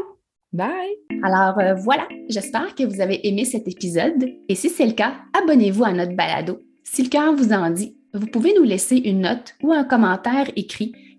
Bye! 0.52 0.96
Alors 1.24 1.60
euh, 1.60 1.76
voilà, 1.76 2.08
j'espère 2.28 2.74
que 2.74 2.84
vous 2.84 3.02
avez 3.02 3.28
aimé 3.28 3.46
cet 3.46 3.68
épisode 3.68 4.28
et 4.48 4.56
si 4.56 4.68
c'est 4.70 4.88
le 4.88 4.94
cas, 4.94 5.14
abonnez-vous 5.40 5.84
à 5.84 5.94
notre 5.94 6.16
balado. 6.16 6.60
Si 6.84 7.04
le 7.04 7.10
cœur 7.10 7.36
vous 7.36 7.54
en 7.54 7.70
dit, 7.70 7.96
vous 8.16 8.26
pouvez 8.26 8.56
nous 8.58 8.64
laisser 8.64 8.96
une 8.98 9.22
note 9.22 9.54
ou 9.62 9.72
un 9.72 9.84
commentaire 9.84 10.50
écrit 10.56 10.96